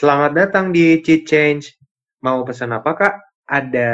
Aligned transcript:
Selamat 0.00 0.32
datang 0.32 0.72
di 0.72 0.96
Cheat 1.04 1.28
Change. 1.28 1.76
Mau 2.24 2.40
pesan 2.40 2.72
apa 2.72 2.96
kak? 2.96 3.14
Ada 3.44 3.92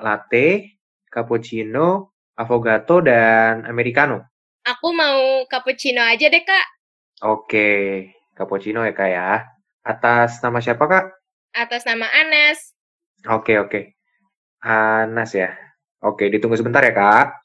latte, 0.00 0.80
cappuccino, 1.12 2.16
avocado, 2.40 3.04
dan 3.04 3.68
americano. 3.68 4.32
Aku 4.64 4.96
mau 4.96 5.44
cappuccino 5.44 6.00
aja 6.00 6.32
deh, 6.32 6.40
Kak. 6.40 6.66
Oke, 7.28 7.68
cappuccino 8.32 8.80
ya 8.80 8.96
kak 8.96 9.10
ya. 9.12 9.44
Atas 9.84 10.40
nama 10.40 10.56
siapa 10.64 10.88
kak? 10.88 11.04
Atas 11.52 11.84
nama 11.84 12.08
Anas. 12.08 12.72
Oke 13.28 13.60
oke. 13.60 13.92
Anas 14.64 15.36
ya. 15.36 15.52
Oke, 16.00 16.32
ditunggu 16.32 16.56
sebentar 16.56 16.80
ya 16.80 16.96
kak. 16.96 17.44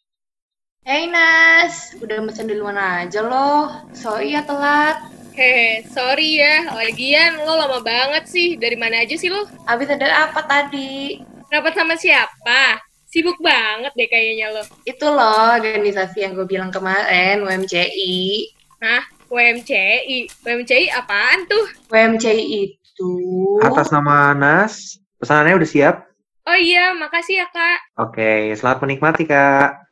Hey 0.87 1.11
Nas, 1.11 1.91
udah 1.99 2.23
mesen 2.23 2.47
duluan 2.47 2.79
aja 2.79 3.19
loh. 3.19 3.83
Sorry 3.91 4.31
ya 4.31 4.47
telat. 4.47 5.16
Hehe, 5.37 5.85
sorry 5.93 6.41
ya. 6.41 6.65
Lagian 6.73 7.37
lo 7.45 7.53
lama 7.53 7.77
banget 7.85 8.25
sih. 8.25 8.57
Dari 8.57 8.73
mana 8.73 9.05
aja 9.05 9.13
sih 9.13 9.29
lo? 9.29 9.45
Habis 9.69 9.93
ada 9.93 10.25
apa 10.25 10.41
tadi? 10.49 11.21
Rapat 11.53 11.77
sama 11.77 11.93
siapa? 11.93 12.81
Sibuk 13.05 13.37
banget 13.37 13.93
deh 13.93 14.09
kayaknya 14.09 14.49
lo. 14.49 14.65
Itu 14.81 15.13
loh 15.13 15.61
organisasi 15.61 16.25
yang 16.25 16.33
gue 16.33 16.49
bilang 16.49 16.73
kemarin, 16.73 17.45
UMCI. 17.45 18.49
Hah? 18.81 19.05
WMCI? 19.29 20.41
WMCI 20.41 20.89
apaan 20.89 21.45
tuh? 21.45 21.65
UMCI 21.93 22.73
itu... 22.73 23.13
Atas 23.61 23.93
nama 23.93 24.33
Anas, 24.33 24.97
pesanannya 25.21 25.61
udah 25.61 25.69
siap? 25.69 25.95
Oh 26.49 26.57
iya, 26.57 26.97
makasih 26.97 27.43
ya, 27.43 27.47
Kak. 27.53 27.79
Oke, 28.09 28.57
selamat 28.57 28.89
menikmati 28.89 29.29
kak. 29.29 29.85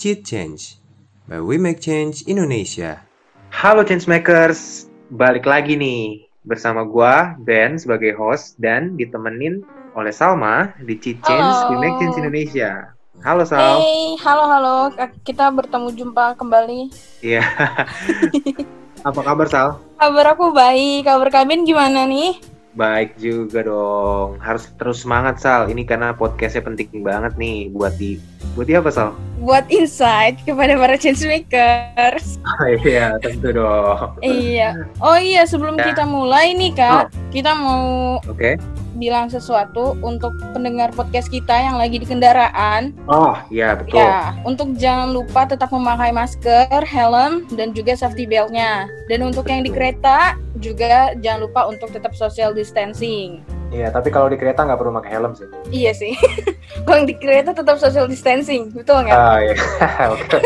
Cheat 0.00 0.24
Change 0.24 0.80
by 1.28 1.44
We 1.44 1.60
Make 1.60 1.84
Change 1.84 2.24
Indonesia. 2.24 3.02
Halo 3.50 3.82
Changemakers, 3.82 4.85
balik 5.12 5.46
lagi 5.46 5.78
nih 5.78 6.26
bersama 6.42 6.82
gua 6.82 7.38
Ben 7.38 7.78
sebagai 7.78 8.14
host 8.18 8.58
dan 8.58 8.98
ditemenin 8.98 9.62
oleh 9.94 10.10
Salma 10.10 10.74
di 10.82 10.98
Change. 10.98 11.70
We 11.70 11.76
Make 11.78 11.96
Change 12.02 12.16
Indonesia. 12.18 12.90
Halo 13.22 13.46
Sal. 13.48 13.80
Hey, 13.80 14.18
halo 14.20 14.44
halo, 14.44 14.76
kita 15.24 15.48
bertemu 15.48 15.88
jumpa 15.94 16.36
kembali. 16.36 16.90
Iya. 17.22 17.42
Apa 19.08 19.20
kabar 19.22 19.46
Sal? 19.46 19.68
Kabar 19.96 20.34
aku 20.34 20.50
baik, 20.52 21.06
kabar 21.06 21.28
kalian 21.30 21.62
gimana 21.62 22.04
nih? 22.04 22.36
Baik 22.76 23.16
juga 23.16 23.64
dong. 23.64 24.36
Harus 24.36 24.68
terus 24.76 25.00
semangat 25.00 25.40
Sal. 25.40 25.72
Ini 25.72 25.88
karena 25.88 26.12
podcastnya 26.12 26.60
penting 26.60 27.00
banget 27.00 27.32
nih 27.40 27.72
buat 27.72 27.96
di 27.96 28.20
buat 28.52 28.68
di 28.68 28.76
apa 28.76 28.92
Sal? 28.92 29.16
Buat 29.40 29.64
insight 29.72 30.44
kepada 30.44 30.76
para 30.76 31.00
changemakers. 31.00 32.36
Iya 32.84 33.16
tentu 33.20 33.52
dong. 33.52 34.16
iya. 34.20 34.76
Oh 35.00 35.16
iya, 35.16 35.44
sebelum 35.44 35.76
Ya. 35.76 35.92
kita 35.92 36.08
mulai 36.08 36.56
nih 36.56 36.72
kak, 36.72 37.12
kita 37.28 37.52
mau 37.52 38.16
Oke. 38.24 38.56
bilang 38.96 39.28
sesuatu 39.28 39.92
untuk 40.00 40.32
pendengar 40.52 40.88
podcast 40.92 41.28
kita 41.28 41.52
yang 41.52 41.76
lagi 41.76 42.00
di 42.00 42.06
kendaraan. 42.08 42.96
Oh 43.08 43.36
iya 43.48 43.76
betul. 43.76 44.00
Ya, 44.00 44.32
untuk 44.44 44.72
jangan 44.76 45.12
lupa 45.12 45.44
tetap 45.44 45.68
memakai 45.68 46.12
masker, 46.12 46.80
helm, 46.80 47.44
dan 47.52 47.76
juga 47.76 47.92
safety 47.92 48.24
beltnya. 48.24 48.88
Dan 49.08 49.20
untuk 49.24 49.44
yang 49.48 49.60
di 49.60 49.68
kereta 49.68 50.32
juga 50.58 51.12
jangan 51.20 51.48
lupa 51.48 51.68
untuk 51.68 51.92
tetap 51.92 52.16
social 52.16 52.52
distancing. 52.52 53.44
Iya 53.74 53.90
tapi 53.90 54.14
kalau 54.14 54.30
di 54.30 54.38
kereta 54.38 54.62
nggak 54.62 54.78
perlu 54.78 54.94
pakai 55.02 55.10
helm 55.10 55.32
sih. 55.34 55.48
Iya 55.74 55.92
sih. 55.92 56.14
Kalau 56.86 57.02
di 57.02 57.14
kereta 57.18 57.50
tetap 57.54 57.82
social 57.82 58.06
distancing, 58.06 58.70
betul 58.70 59.06
nggak? 59.06 59.16
Ah 59.16 59.38
iya. 59.42 59.54
Oke. 60.14 60.38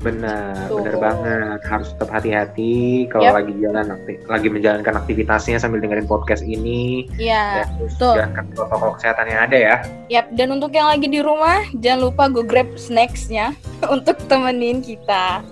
Benar, 0.00 0.72
Tuh. 0.72 0.80
benar 0.80 0.96
banget. 0.96 1.60
Harus 1.68 1.92
tetap 1.92 2.08
hati-hati 2.08 3.04
kalau 3.12 3.20
Yap. 3.20 3.36
lagi 3.36 3.52
jalan 3.60 3.84
lagi 4.32 4.48
menjalankan 4.48 4.96
aktivitasnya 4.96 5.60
sambil 5.60 5.84
dengerin 5.84 6.08
podcast 6.08 6.40
ini. 6.40 7.04
Iya. 7.20 7.60
Ya, 7.60 7.64
betul. 7.76 8.16
jalankan 8.16 8.48
protokol 8.56 8.96
kesehatan 8.96 9.28
yang 9.28 9.40
ada 9.44 9.58
ya. 9.60 9.76
Yap, 10.08 10.26
dan 10.32 10.56
untuk 10.56 10.72
yang 10.72 10.88
lagi 10.88 11.04
di 11.04 11.20
rumah, 11.20 11.60
jangan 11.84 12.00
lupa 12.08 12.32
go 12.32 12.40
grab 12.40 12.72
snacks-nya 12.80 13.52
untuk 13.92 14.16
temenin 14.24 14.80
kita. 14.80 15.44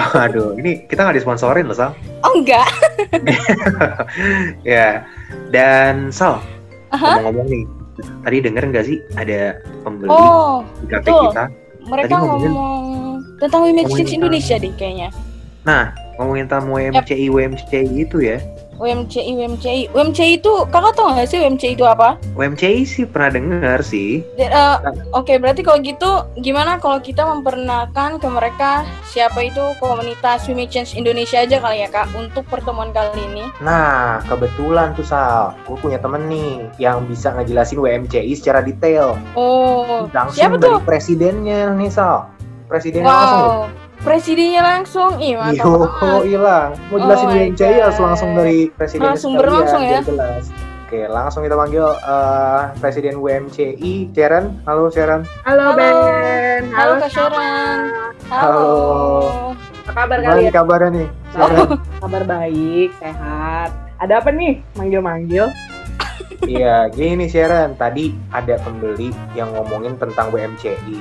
Aduh, 0.24 0.56
ini 0.56 0.84
kita 0.84 1.02
nggak 1.02 1.18
disponsorin 1.18 1.66
loh, 1.66 1.76
Sal. 1.76 1.92
Oh 2.22 2.32
enggak? 2.34 2.66
ya. 4.64 5.04
Dan 5.48 6.08
Sal, 6.08 6.40
Aha. 6.90 7.20
ngomong-ngomong 7.20 7.46
nih, 7.48 7.62
tadi 8.24 8.36
denger 8.40 8.62
nggak 8.68 8.84
sih 8.84 8.98
ada 9.14 9.56
pembeli 9.84 10.08
Oh, 10.08 10.64
di 10.80 10.86
kafe 10.88 11.08
betul. 11.08 11.22
kita? 11.28 11.44
mereka 11.82 12.06
Tadi 12.08 12.14
ngomongin- 12.14 12.54
ngomong 12.54 13.16
tentang 13.42 13.62
tentang- 14.06 14.16
Indonesia 14.22 14.54
deh 14.56 14.72
kayaknya. 14.72 15.08
Nah, 15.62 15.82
ngomongin 16.14 16.44
tentang 16.46 16.70
WMCI 16.70 17.26
WMCI 17.26 17.90
itu 17.98 18.18
ya. 18.22 18.38
UMCI, 18.82 19.38
UMCI. 19.38 19.80
UMCI 19.94 20.42
itu, 20.42 20.52
kakak 20.74 20.98
tau 20.98 21.14
gak 21.14 21.30
sih 21.30 21.38
UMCI 21.38 21.78
itu 21.78 21.86
apa? 21.86 22.18
WMCI 22.34 22.82
sih 22.82 23.06
pernah 23.06 23.30
denger 23.38 23.78
sih. 23.86 24.26
Eh, 24.34 24.76
Oke, 25.14 25.38
berarti 25.38 25.62
kalau 25.62 25.78
gitu, 25.78 26.26
gimana 26.42 26.82
kalau 26.82 26.98
kita 26.98 27.22
memperkenalkan 27.22 28.18
ke 28.18 28.26
mereka 28.26 28.82
siapa 29.06 29.46
itu 29.46 29.62
komunitas 29.78 30.50
Make 30.50 30.74
Change 30.74 30.98
Indonesia 30.98 31.38
aja 31.46 31.62
kali 31.62 31.86
ya 31.86 31.88
kak, 31.88 32.10
untuk 32.18 32.42
pertemuan 32.50 32.90
kali 32.90 33.22
ini? 33.30 33.44
Nah, 33.62 34.18
kebetulan 34.26 34.98
tuh 34.98 35.06
Sal, 35.06 35.54
gue 35.64 35.78
punya 35.78 36.02
temen 36.02 36.26
nih 36.26 36.66
yang 36.82 37.06
bisa 37.06 37.30
ngejelasin 37.30 37.78
WMCI 37.78 38.32
secara 38.34 38.58
detail. 38.64 39.14
Oh, 39.38 40.10
Langsung 40.10 40.34
siapa 40.34 40.58
dari 40.58 40.74
tuh? 40.74 40.82
presidennya 40.82 41.70
nih 41.78 41.92
Sal. 41.92 42.26
Presidennya 42.66 43.06
langsung. 43.06 43.44
Wow, 43.44 43.60
presidennya 44.02 44.60
langsung, 44.60 45.16
ih 45.16 45.34
mantap 45.34 45.62
Yo, 45.62 45.72
banget. 45.80 46.22
hilang. 46.26 46.70
Mau 46.88 46.98
jelasin 46.98 47.26
Oh 47.26 47.32
God. 47.94 48.02
langsung 48.02 48.30
dari 48.34 48.58
presiden 48.68 49.02
Langsung 49.04 49.32
berlangsung 49.34 49.82
ya? 49.82 50.00
jelas. 50.02 50.44
Oke, 50.84 51.08
langsung 51.08 51.40
kita 51.40 51.56
panggil 51.56 51.86
eh, 51.88 52.60
Presiden 52.76 53.16
WMCI, 53.16 54.12
Sharon. 54.12 54.60
Halo 54.62 54.92
Sharon. 54.92 55.24
Halo, 55.42 55.72
Halo. 55.72 55.78
Ben. 55.78 56.62
Halo 56.68 56.92
Kak 56.98 57.10
Sharon. 57.10 57.78
Halo. 58.28 58.68
Apa 59.82 59.90
kabar 59.98 60.18
Gimana 60.20 60.36
kalian? 60.36 60.52
kabarnya 60.52 60.88
nih? 60.92 61.08
Sharon. 61.32 61.68
Kabar 61.96 62.22
baik, 62.24 62.88
sehat. 63.00 63.70
Ada 63.98 64.20
apa 64.20 64.30
nih? 64.30 64.60
Manggil-manggil. 64.74 65.46
Iya, 66.42 66.90
gini 66.90 67.24
Sharon. 67.24 67.72
Tadi 67.74 68.12
ada 68.28 68.60
pembeli 68.60 69.08
yang 69.32 69.48
ngomongin 69.50 69.96
tentang 69.96 70.28
WMCI. 70.28 71.00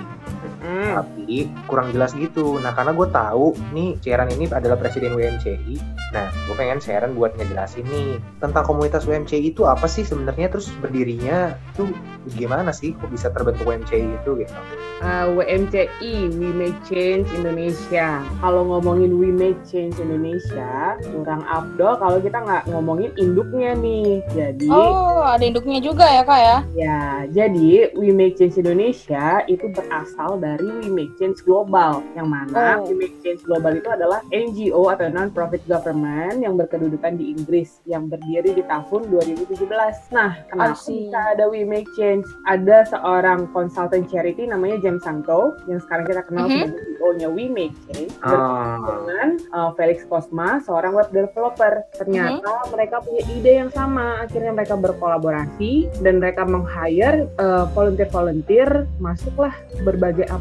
Hmm. 0.62 0.94
tapi 1.02 1.50
kurang 1.66 1.90
jelas 1.90 2.14
gitu. 2.14 2.62
Nah 2.62 2.72
karena 2.78 2.94
gue 2.94 3.08
tahu 3.10 3.58
nih 3.74 3.98
Sharon 3.98 4.30
ini 4.30 4.46
adalah 4.50 4.78
presiden 4.78 5.18
WMCI. 5.18 5.82
Nah 6.14 6.30
gue 6.30 6.54
pengen 6.54 6.78
Sharon 6.78 7.18
buat 7.18 7.34
ngejelasin 7.34 7.86
nih 7.90 8.22
tentang 8.38 8.62
komunitas 8.66 9.10
WMCI 9.10 9.54
itu 9.54 9.66
apa 9.66 9.90
sih 9.90 10.06
sebenarnya 10.06 10.52
terus 10.52 10.70
berdirinya 10.78 11.58
tuh 11.74 11.90
gimana 12.38 12.70
sih 12.70 12.94
kok 12.94 13.10
bisa 13.10 13.34
terbentuk 13.34 13.66
WMCI 13.66 14.22
itu 14.22 14.32
gitu. 14.38 14.54
Uh, 15.02 15.34
WMCI, 15.34 16.30
We 16.38 16.54
Make 16.54 16.78
Change 16.86 17.26
Indonesia. 17.34 18.22
Kalau 18.38 18.62
ngomongin 18.70 19.18
We 19.18 19.34
Make 19.34 19.58
Change 19.66 19.98
Indonesia, 19.98 20.94
kurang 21.02 21.42
afdol 21.50 21.98
kalau 21.98 22.22
kita 22.22 22.38
nggak 22.38 22.70
ngomongin 22.70 23.10
induknya 23.18 23.74
nih. 23.74 24.22
Jadi, 24.30 24.70
Oh, 24.70 25.26
ada 25.26 25.42
induknya 25.42 25.82
juga 25.82 26.06
ya 26.06 26.22
kak 26.22 26.38
ya? 26.38 26.58
ya, 26.78 27.02
jadi 27.34 27.98
We 27.98 28.14
Make 28.14 28.38
Change 28.38 28.62
Indonesia 28.62 29.42
itu 29.50 29.74
berasal 29.74 30.38
dari 30.38 30.51
We 30.60 30.90
Make 30.90 31.14
Change 31.16 31.40
Global. 31.44 32.04
Yang 32.12 32.28
mana 32.28 32.60
Oh. 32.76 32.88
We 32.88 32.96
Make 32.98 33.22
Change 33.22 33.42
Global 33.44 33.78
itu 33.78 33.88
adalah 33.88 34.20
NGO 34.28 34.90
atau 34.90 35.08
non-profit 35.08 35.64
government 35.66 36.42
yang 36.42 36.58
berkedudukan 36.58 37.16
di 37.16 37.32
Inggris 37.32 37.80
yang 37.86 38.08
berdiri 38.08 38.52
di 38.52 38.64
tahun 38.64 39.08
2017. 39.08 40.10
Nah, 40.10 40.36
kenapa 40.48 40.76
see. 40.76 41.08
bisa 41.08 41.20
ada 41.32 41.46
We 41.48 41.64
Make 41.64 41.88
Change? 41.94 42.26
Ada 42.44 42.90
seorang 42.90 43.48
konsultan 43.52 44.04
charity 44.06 44.44
namanya 44.44 44.82
James 44.82 45.02
Santo 45.02 45.54
yang 45.66 45.80
sekarang 45.80 46.06
kita 46.06 46.22
kenal 46.24 46.46
Mhm. 46.46 46.54
sebagai 46.58 46.82
CEO-nya 46.90 47.28
We 47.30 47.46
Make 47.48 47.76
Change. 47.88 48.12
Ah, 48.22 48.80
Dengan 48.82 49.30
uh, 49.52 49.70
Felix 49.76 50.04
Cosma, 50.06 50.58
seorang 50.60 50.92
web 50.92 51.10
developer. 51.10 51.86
Ternyata 51.94 52.42
mereka 52.70 53.00
punya 53.00 53.22
ide 53.30 53.52
yang 53.58 53.70
sama. 53.70 54.24
Akhirnya 54.24 54.52
mereka 54.52 54.74
berkolaborasi 54.76 55.72
dan 56.02 56.18
mereka 56.18 56.44
meng-hire 56.44 57.28
uh, 57.38 57.68
volunteer-volunteer 57.72 58.88
masuklah 58.98 59.54
berbagai 59.82 60.24
aplikasi 60.24 60.41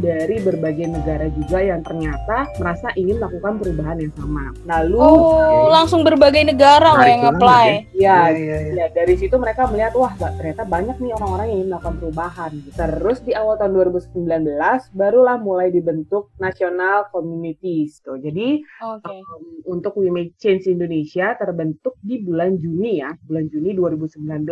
dari 0.00 0.36
berbagai 0.38 0.86
negara 0.86 1.26
juga 1.30 1.58
yang 1.58 1.80
ternyata 1.80 2.48
merasa 2.56 2.92
ingin 2.94 3.16
melakukan 3.16 3.56
perubahan 3.56 3.96
yang 3.98 4.12
sama. 4.12 4.44
Lalu 4.66 5.00
Oh, 5.00 5.68
langsung 5.68 6.00
berbagai 6.00 6.44
negara 6.44 6.92
loh 6.92 7.00
Menarik 7.00 7.10
yang 7.10 7.24
apply. 7.30 7.66
ya, 7.66 7.76
iya, 7.92 8.18
iya, 8.32 8.56
iya. 8.60 8.72
Ya, 8.74 8.86
dari 8.92 9.14
situ 9.16 9.36
mereka 9.36 9.66
melihat 9.66 9.92
wah 9.94 10.12
ternyata 10.16 10.64
banyak 10.64 10.96
nih 10.98 11.12
orang-orang 11.16 11.46
yang 11.48 11.56
ingin 11.56 11.68
melakukan 11.68 11.96
perubahan. 11.98 12.52
Terus 12.70 13.18
di 13.20 13.32
awal 13.32 13.56
tahun 13.56 13.72
2019 13.74 14.92
barulah 14.92 15.36
mulai 15.36 15.68
dibentuk 15.68 16.32
National 16.36 17.08
Communities 17.08 18.00
tuh. 18.00 18.16
Jadi 18.16 18.60
Oke. 18.82 19.14
um, 19.16 19.44
untuk 19.68 19.96
We 19.96 20.08
Make 20.08 20.36
Change 20.36 20.66
Indonesia 20.66 21.32
terbentuk 21.34 21.96
di 22.00 22.20
bulan 22.20 22.56
Juni 22.56 23.00
ya, 23.00 23.12
bulan 23.24 23.48
Juni 23.48 23.72
2019. 23.72 24.44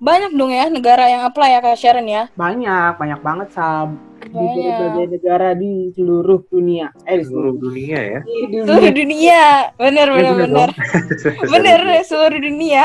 banyak 0.00 0.32
dong 0.32 0.48
ya 0.48 0.64
negara 0.72 1.12
yang 1.12 1.28
apply 1.28 1.48
ya 1.52 1.60
Kak 1.60 1.76
Sharon 1.76 2.08
ya. 2.08 2.32
Banyak, 2.32 2.96
banyak 2.96 3.20
banget 3.20 3.52
Sal. 3.52 3.92
Di 4.20 4.36
Banyak. 4.36 4.54
berbagai 4.54 5.06
negara 5.16 5.48
di 5.56 5.90
seluruh 5.96 6.44
dunia. 6.46 6.92
Eh, 7.08 7.18
di 7.18 7.24
seluruh 7.24 7.56
dunia 7.56 7.98
ya 7.98 8.20
di 8.22 8.56
Seluruh 8.62 8.92
dunia. 8.92 9.18
Ya, 9.20 9.48
bener 9.76 10.06
bener 10.12 10.34
bener. 10.36 10.68
dong. 10.70 11.50
Bener 11.52 11.80
seluruh 12.04 12.40
dunia. 12.40 12.84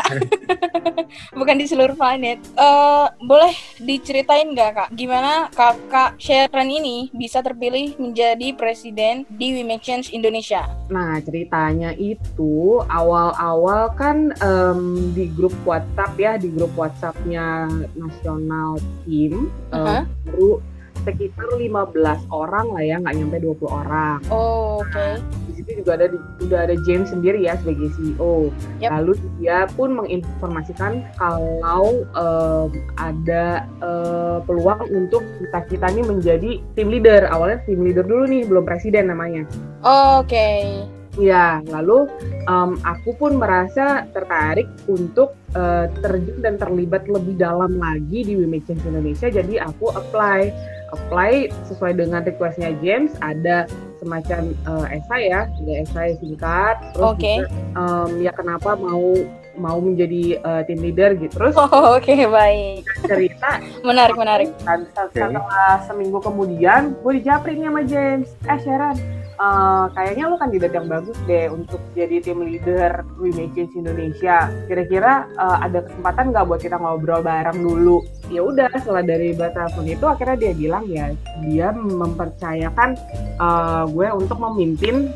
Bukan 1.38 1.56
di 1.60 1.66
seluruh 1.68 1.94
planet. 1.94 2.40
Eh 2.56 3.06
boleh 3.22 3.54
diceritain 3.80 4.52
nggak 4.52 4.72
kak, 4.74 4.90
gimana 4.96 5.52
kakak 5.52 6.16
Sharon 6.18 6.68
ini 6.68 7.12
bisa 7.12 7.40
terpilih 7.40 7.96
menjadi 8.00 8.56
presiden 8.56 9.28
di 9.28 9.60
We 9.60 9.62
Make 9.64 9.84
Change 9.84 10.12
Indonesia? 10.12 10.64
Nah, 10.88 11.20
ceritanya 11.22 11.92
itu 11.96 12.80
awal-awal 12.88 13.92
kan 13.96 14.32
em, 14.40 15.12
di 15.12 15.28
grup 15.32 15.54
WhatsApp 15.64 16.16
ya, 16.16 16.38
di 16.40 16.50
grup 16.52 16.72
WhatsAppnya 16.74 17.68
Nasional 17.94 18.78
Team 19.04 19.50
em, 19.72 19.80
Aha. 19.80 20.00
baru 20.26 20.62
sekitar 21.06 21.48
15 21.56 21.94
orang 22.34 22.66
lah 22.74 22.84
ya, 22.84 22.96
nggak 23.00 23.16
nyampe 23.16 23.38
20 23.40 23.70
orang. 23.70 24.18
Oh, 24.34 24.82
oke. 24.82 25.22
Di 25.48 25.62
situ 25.62 25.86
juga 25.86 26.02
ada 26.02 26.12
udah 26.42 26.60
ada 26.68 26.76
James 26.84 27.14
sendiri 27.14 27.46
ya 27.46 27.56
sebagai 27.62 27.94
CEO. 27.96 28.50
Yap. 28.82 28.90
Lalu 29.00 29.14
dia 29.40 29.70
pun 29.78 29.94
menginformasikan 29.96 31.06
kalau 31.16 32.04
em, 32.18 32.70
ada 32.98 33.70
eh, 33.80 34.38
peluang 34.44 34.90
untuk 34.92 35.22
kita 35.40 35.60
kita 35.70 35.86
ini 35.94 36.04
menjadi 36.04 36.52
tim 36.74 36.90
leader. 36.90 37.30
Awalnya 37.30 37.64
tim 37.70 37.86
leader 37.86 38.04
dulu 38.04 38.26
nih, 38.26 38.44
belum 38.50 38.66
presiden 38.66 39.14
namanya. 39.14 39.46
Oke. 39.86 40.84
Ya, 41.16 41.64
lalu 41.72 42.12
em, 42.44 42.76
aku 42.84 43.16
pun 43.16 43.40
merasa 43.40 44.04
tertarik 44.12 44.68
untuk 44.92 45.32
eh, 45.56 45.88
terjun 46.04 46.44
dan 46.44 46.60
terlibat 46.60 47.08
lebih 47.08 47.40
dalam 47.40 47.80
lagi 47.80 48.28
di 48.28 48.36
Make 48.36 48.68
Change 48.68 48.84
Indonesia. 48.84 49.32
Jadi 49.32 49.56
aku 49.56 49.96
apply, 49.96 50.52
apply 50.92 51.32
sesuai 51.66 51.96
dengan 51.96 52.22
requestnya 52.22 52.76
James. 52.80 53.14
Ada 53.20 53.66
semacam 53.98 54.42
eh, 54.52 54.98
esai 54.98 55.24
ya, 55.28 55.48
ada 55.48 55.74
esai 55.80 56.10
singkat. 56.18 56.76
Terus 56.94 57.06
Oke. 57.08 57.34
juga, 57.40 57.48
em, 57.76 58.10
ya 58.22 58.32
kenapa 58.32 58.76
mau 58.76 59.16
mau 59.56 59.80
menjadi 59.80 60.36
eh, 60.36 60.62
tim 60.68 60.80
leader 60.80 61.16
gitu. 61.16 61.32
Terus 61.32 61.56
Oh, 61.56 61.96
oke 61.98 62.12
baik. 62.28 62.84
cerita 63.04 63.64
Menarik 63.82 64.16
menarik. 64.16 64.50
dan 64.62 64.84
setelah 64.92 65.80
seminggu 65.82 66.20
kemudian 66.20 66.92
gue 67.00 67.12
dijapri 67.16 67.56
nih 67.56 67.68
sama 67.68 67.82
James 67.84 68.28
eh 68.44 68.60
Sharon 68.60 68.98
eh, 69.36 69.86
kayaknya 69.94 70.24
lo 70.32 70.36
kandidat 70.40 70.72
yang 70.72 70.88
bagus 70.88 71.18
deh 71.28 71.52
untuk 71.52 71.80
jadi 71.94 72.24
tim 72.24 72.42
leader 72.44 73.04
We 73.20 73.32
Indonesia 73.32 74.50
kira-kira 74.68 75.28
eh, 75.36 75.58
ada 75.68 75.84
kesempatan 75.86 76.32
nggak 76.32 76.46
buat 76.48 76.62
kita 76.64 76.78
ngobrol 76.80 77.22
bareng 77.22 77.60
dulu 77.60 78.02
ya 78.32 78.42
udah 78.42 78.72
setelah 78.80 79.06
dari 79.06 79.36
telepon 79.38 79.86
itu 79.86 80.06
akhirnya 80.08 80.38
dia 80.40 80.54
bilang 80.56 80.84
ya 80.90 81.06
dia 81.46 81.68
mempercayakan 81.76 82.98
eh, 83.38 83.84
gue 83.92 84.08
untuk 84.16 84.38
memimpin 84.40 85.12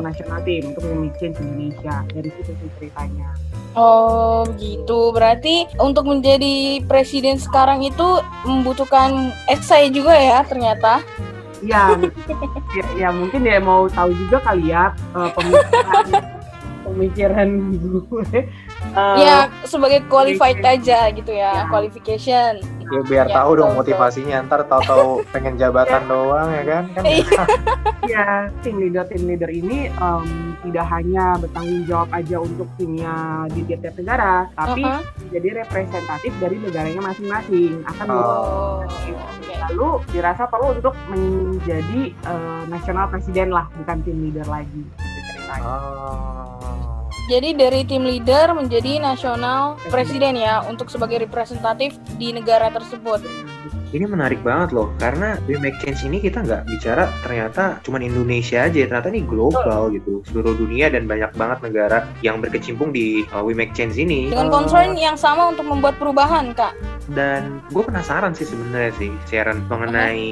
national 0.00 0.40
team 0.46 0.72
untuk 0.72 0.82
We 0.86 1.10
Indonesia 1.20 2.06
dari 2.14 2.30
situ 2.30 2.52
sih 2.54 2.70
ceritanya 2.78 3.34
Oh, 3.74 4.46
gitu. 4.54 5.10
Berarti 5.10 5.66
untuk 5.82 6.06
menjadi 6.06 6.78
presiden 6.86 7.42
sekarang 7.42 7.82
itu 7.82 8.22
membutuhkan 8.46 9.34
esai 9.50 9.90
juga 9.90 10.14
ya 10.14 10.46
ternyata. 10.46 11.02
Ya, 11.64 11.96
ya, 12.76 12.86
ya 13.00 13.08
mungkin 13.08 13.40
dia 13.40 13.56
mau 13.58 13.88
tahu 13.88 14.12
juga 14.12 14.38
kali 14.44 14.68
ya 14.68 14.92
eh, 15.16 15.30
pemikiran 15.32 16.06
pemikiran 16.84 17.48
gue. 17.80 18.38
Eh, 18.86 19.16
ya, 19.18 19.36
sebagai 19.64 20.04
qualified 20.06 20.60
aja 20.60 21.08
gitu 21.08 21.30
ya, 21.30 21.52
Ya. 21.56 21.66
qualification. 21.66 22.60
ya 22.84 23.00
biar 23.00 23.26
Ya, 23.26 23.34
tahu 23.34 23.56
dong 23.56 23.72
betul, 23.72 23.80
motivasinya 23.96 24.44
ntar 24.44 24.68
tahu-tahu 24.68 25.24
pengen 25.32 25.56
jabatan 25.56 26.04
doang 26.04 26.52
ya 26.52 26.62
kan 26.62 26.84
kan 26.92 27.02
Iya. 27.02 27.40
ya 28.12 28.26
tim 28.60 28.76
leader 28.76 29.08
tim 29.08 29.24
leader 29.24 29.48
ini 29.48 29.88
em, 29.88 30.24
tidak 30.60 30.84
hanya 30.92 31.40
bertanggung 31.40 31.82
jawab 31.84 32.12
aja 32.12 32.36
untuk 32.38 32.68
timnya 32.74 33.14
di 33.50 33.64
tiap-tiap 33.64 33.96
negara, 33.96 34.34
tapi 34.52 34.84
Uh-huh. 34.84 35.00
jadi 35.32 35.48
representatif 35.58 36.32
dari 36.38 36.56
negaranya 36.58 37.00
masing-masing. 37.02 37.72
Akan 37.84 38.06
Oh, 38.06 38.84
oke. 38.84 39.12
lalu 39.64 39.88
dirasa 40.12 40.44
perlu 40.44 40.76
untuk 40.76 40.92
menjadi 41.08 42.12
eh, 42.12 42.62
nasional 42.68 43.08
presiden 43.08 43.48
lah, 43.48 43.64
bukan 43.74 43.96
tim 44.02 44.16
leader 44.20 44.44
lagi. 44.44 44.84
Gitu 44.84 45.20
ceritanya. 45.32 45.64
Ah. 45.66 47.03
Jadi 47.24 47.56
dari 47.56 47.88
tim 47.88 48.04
leader 48.04 48.52
menjadi 48.52 49.00
nasional 49.00 49.80
presiden 49.88 50.36
ya 50.36 50.60
untuk 50.68 50.92
sebagai 50.92 51.24
representatif 51.24 51.96
di 52.20 52.36
negara 52.36 52.68
tersebut. 52.68 53.24
Ini 53.92 54.04
menarik 54.08 54.40
banget 54.42 54.74
loh, 54.74 54.90
karena 54.98 55.38
We 55.46 55.60
Make 55.60 55.78
Change 55.80 56.06
ini 56.06 56.18
kita 56.18 56.42
nggak 56.42 56.66
bicara 56.66 57.08
ternyata 57.22 57.78
cuman 57.84 58.02
Indonesia 58.02 58.64
aja, 58.64 58.84
ternyata 58.86 59.08
ini 59.12 59.22
global 59.24 59.92
gitu, 59.94 60.24
seluruh 60.30 60.56
dunia 60.56 60.90
dan 60.90 61.06
banyak 61.06 61.30
banget 61.34 61.58
negara 61.62 61.98
yang 62.24 62.40
berkecimpung 62.40 62.90
di 62.90 63.22
uh, 63.32 63.42
We 63.42 63.54
Make 63.54 63.76
Change 63.76 63.98
ini. 63.98 64.30
Dengan 64.32 64.50
Uh, 64.50 64.62
concern 64.62 64.94
yang 64.94 65.16
sama 65.18 65.50
untuk 65.50 65.66
membuat 65.66 65.98
perubahan, 65.98 66.52
Kak. 66.54 66.76
dan 67.12 67.60
gue 67.68 67.84
penasaran 67.84 68.32
sih 68.32 68.48
sebenarnya 68.48 68.92
sih 68.96 69.12
Sharon 69.28 69.60
mengenai 69.68 70.24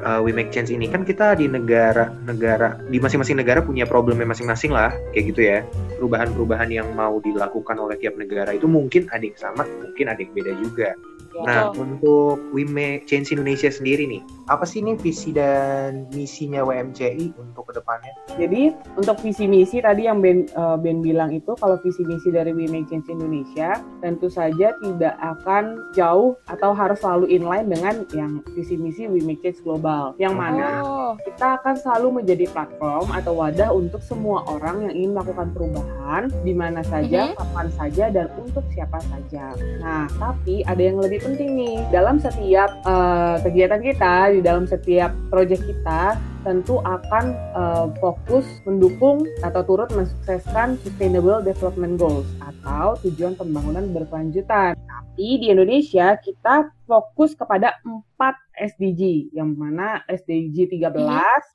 uh, 0.00 0.24
We 0.24 0.32
Make 0.32 0.48
Change 0.48 0.72
ini. 0.72 0.88
Kan 0.88 1.04
kita 1.04 1.36
di 1.36 1.44
negara-negara 1.44 2.88
di 2.88 2.96
masing-masing 2.96 3.36
negara 3.36 3.60
punya 3.60 3.84
problemnya 3.84 4.24
masing-masing 4.24 4.72
lah 4.72 4.96
kayak 5.12 5.24
gitu 5.36 5.40
ya. 5.44 5.58
Perubahan-perubahan 6.00 6.72
yang 6.72 6.88
mau 6.96 7.20
dilakukan 7.20 7.76
oleh 7.76 8.00
tiap 8.00 8.16
negara 8.16 8.56
itu 8.56 8.64
mungkin 8.64 9.12
ada 9.12 9.24
yang 9.24 9.36
sama 9.36 9.68
mungkin 9.68 10.06
ada 10.08 10.20
yang 10.20 10.32
beda 10.32 10.52
juga 10.60 10.88
nah 11.44 11.68
untuk 11.74 12.40
We 12.54 12.64
Make 12.64 13.04
Change 13.04 13.34
Indonesia 13.34 13.68
sendiri 13.68 14.08
nih 14.08 14.22
apa 14.46 14.64
sih 14.64 14.80
nih 14.80 14.96
visi 14.96 15.34
dan 15.34 16.06
misinya 16.14 16.62
WMCI 16.62 17.34
untuk 17.36 17.68
ke 17.68 17.82
depannya 17.82 18.14
Jadi 18.36 18.70
untuk 18.94 19.16
visi 19.20 19.48
misi 19.48 19.80
tadi 19.80 20.04
yang 20.06 20.20
Ben, 20.20 20.44
eh, 20.46 20.76
Ben 20.78 21.00
bilang 21.00 21.32
itu 21.32 21.56
kalau 21.56 21.80
visi 21.80 22.04
misi 22.04 22.28
dari 22.30 22.52
We 22.52 22.68
Make 22.68 22.86
Change 22.86 23.08
Indonesia 23.10 23.80
tentu 23.98 24.28
saja 24.28 24.76
tidak 24.78 25.14
akan 25.18 25.92
jauh 25.92 26.36
atau 26.46 26.70
harus 26.76 27.00
selalu 27.00 27.26
inline 27.32 27.66
dengan 27.66 28.04
yang 28.12 28.44
visi 28.52 28.76
misi 28.76 29.08
We 29.08 29.24
Make 29.24 29.42
Change 29.42 29.64
Global. 29.64 30.14
Yang 30.16 30.34
mana 30.36 30.66
Oh, 30.86 31.12
kita 31.18 31.58
akan 31.58 31.74
selalu 31.74 32.22
menjadi 32.22 32.46
platform 32.52 33.08
atau 33.10 33.32
wadah 33.34 33.72
untuk 33.72 33.98
semua 34.04 34.44
orang 34.46 34.86
yang 34.86 34.94
ingin 34.94 35.10
melakukan 35.16 35.48
perubahan 35.50 36.22
di 36.44 36.52
mana 36.52 36.84
saja, 36.84 37.32
Mhm. 37.32 37.34
kapan 37.34 37.68
saja 37.74 38.04
dan 38.12 38.26
untuk 38.36 38.62
siapa 38.70 38.98
saja. 39.02 39.56
Nah, 39.80 40.06
tapi 40.20 40.62
ada 40.62 40.78
yang 40.78 41.00
lebih 41.00 41.24
penting 41.26 41.58
nih 41.58 41.76
dalam 41.90 42.22
setiap 42.22 42.70
eh, 42.86 43.36
kegiatan 43.42 43.82
kita, 43.82 44.14
di 44.30 44.40
dalam 44.46 44.64
setiap 44.70 45.10
proyek 45.26 45.58
kita 45.58 46.14
tentu 46.46 46.78
akan 46.86 47.34
eh, 47.34 47.86
fokus 47.98 48.46
mendukung 48.62 49.26
atau 49.42 49.66
turut 49.66 49.90
mensukseskan 49.90 50.78
Sustainable 50.86 51.42
Development 51.42 51.98
Goals 51.98 52.30
atau 52.38 52.94
tujuan 53.02 53.34
pembangunan 53.34 53.90
berkelanjutan. 53.90 54.78
Tapi 55.16 55.40
di 55.40 55.48
Indonesia 55.48 56.12
kita 56.20 56.76
fokus 56.84 57.32
kepada 57.32 57.72
empat 57.88 58.36
SDG 58.52 59.32
yang 59.32 59.56
mana 59.56 60.04
SDG 60.12 60.68
13 60.76 60.92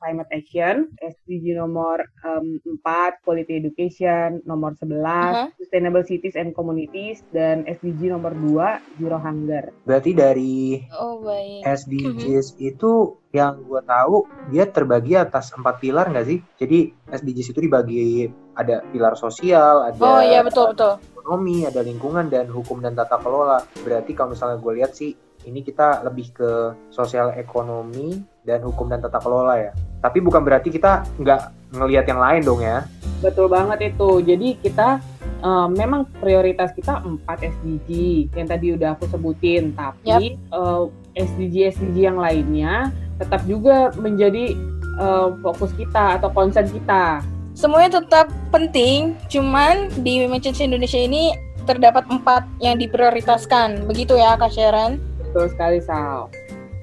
Climate 0.01 0.31
Action, 0.33 0.89
SDG 0.97 1.61
nomor 1.61 2.01
em, 2.25 2.57
4 2.57 3.21
Quality 3.21 3.61
Education, 3.61 4.41
nomor 4.49 4.73
11 4.81 5.05
Aha. 5.05 5.53
Sustainable 5.61 6.01
Cities 6.01 6.33
and 6.33 6.57
Communities 6.57 7.21
dan 7.37 7.61
SDG 7.69 8.09
nomor 8.09 8.33
2 8.33 8.97
Zero 8.97 9.21
Hunger. 9.21 9.69
berarti 9.85 10.11
dari 10.17 10.81
oh 10.97 11.21
baik. 11.21 11.61
SDGs 11.61 12.57
itu 12.57 13.20
yang 13.31 13.63
gue 13.63 13.81
tahu 13.87 14.27
dia 14.51 14.67
terbagi 14.67 15.15
atas 15.15 15.55
empat 15.55 15.79
pilar 15.79 16.11
nggak 16.11 16.27
sih? 16.27 16.39
Jadi 16.59 16.91
SDGs 17.07 17.55
itu 17.55 17.59
dibagi 17.63 18.27
ada 18.55 18.83
pilar 18.91 19.15
sosial, 19.15 19.87
ada 19.87 19.95
Oh 19.99 20.19
iya 20.19 20.43
betul 20.43 20.75
betul. 20.75 20.99
ekonomi, 21.15 21.63
ada 21.63 21.79
lingkungan 21.79 22.27
dan 22.27 22.51
hukum 22.51 22.83
dan 22.83 22.93
tata 22.93 23.15
kelola. 23.19 23.63
Berarti 23.83 24.11
kalau 24.11 24.35
misalnya 24.35 24.59
gue 24.59 24.73
lihat 24.75 24.91
sih 24.91 25.15
ini 25.47 25.65
kita 25.65 26.05
lebih 26.05 26.33
ke 26.35 26.51
sosial 26.93 27.33
ekonomi 27.33 28.21
dan 28.45 28.61
hukum 28.61 28.91
dan 28.91 29.01
tata 29.01 29.17
kelola 29.17 29.57
ya. 29.57 29.71
Tapi 30.01 30.19
bukan 30.21 30.41
berarti 30.43 30.69
kita 30.69 31.05
nggak 31.17 31.73
ngelihat 31.77 32.05
yang 32.11 32.19
lain 32.21 32.41
dong 32.43 32.61
ya. 32.61 32.83
Betul 33.21 33.47
banget 33.47 33.95
itu. 33.95 34.21
Jadi 34.21 34.59
kita 34.59 34.99
eh, 35.39 35.67
memang 35.71 36.09
prioritas 36.19 36.73
kita 36.75 36.99
4 36.99 37.25
SDG 37.25 37.89
yang 38.33 38.47
tadi 38.49 38.67
udah 38.75 38.97
aku 38.97 39.05
sebutin, 39.07 39.71
tapi 39.77 40.35
eh, 40.35 40.83
SDG 41.15 41.77
SDG 41.77 41.97
yang 42.11 42.19
lainnya 42.19 42.89
tetap 43.21 43.45
juga 43.45 43.93
menjadi 44.01 44.57
eh, 44.97 45.27
fokus 45.45 45.69
kita 45.77 46.17
atau 46.17 46.33
concern 46.33 46.65
kita. 46.65 47.21
Semuanya 47.53 48.01
tetap 48.01 48.31
penting, 48.49 49.13
cuman 49.29 49.93
di 50.01 50.25
Message 50.25 50.65
Indonesia 50.65 50.97
ini 50.97 51.35
terdapat 51.69 52.09
empat 52.09 52.47
yang 52.57 52.81
diprioritaskan. 52.81 53.85
Begitu 53.85 54.17
ya 54.17 54.33
Kak 54.39 54.49
Sharon? 54.49 54.97
Betul 55.21 55.45
sekali 55.53 55.77
Sal. 55.83 56.31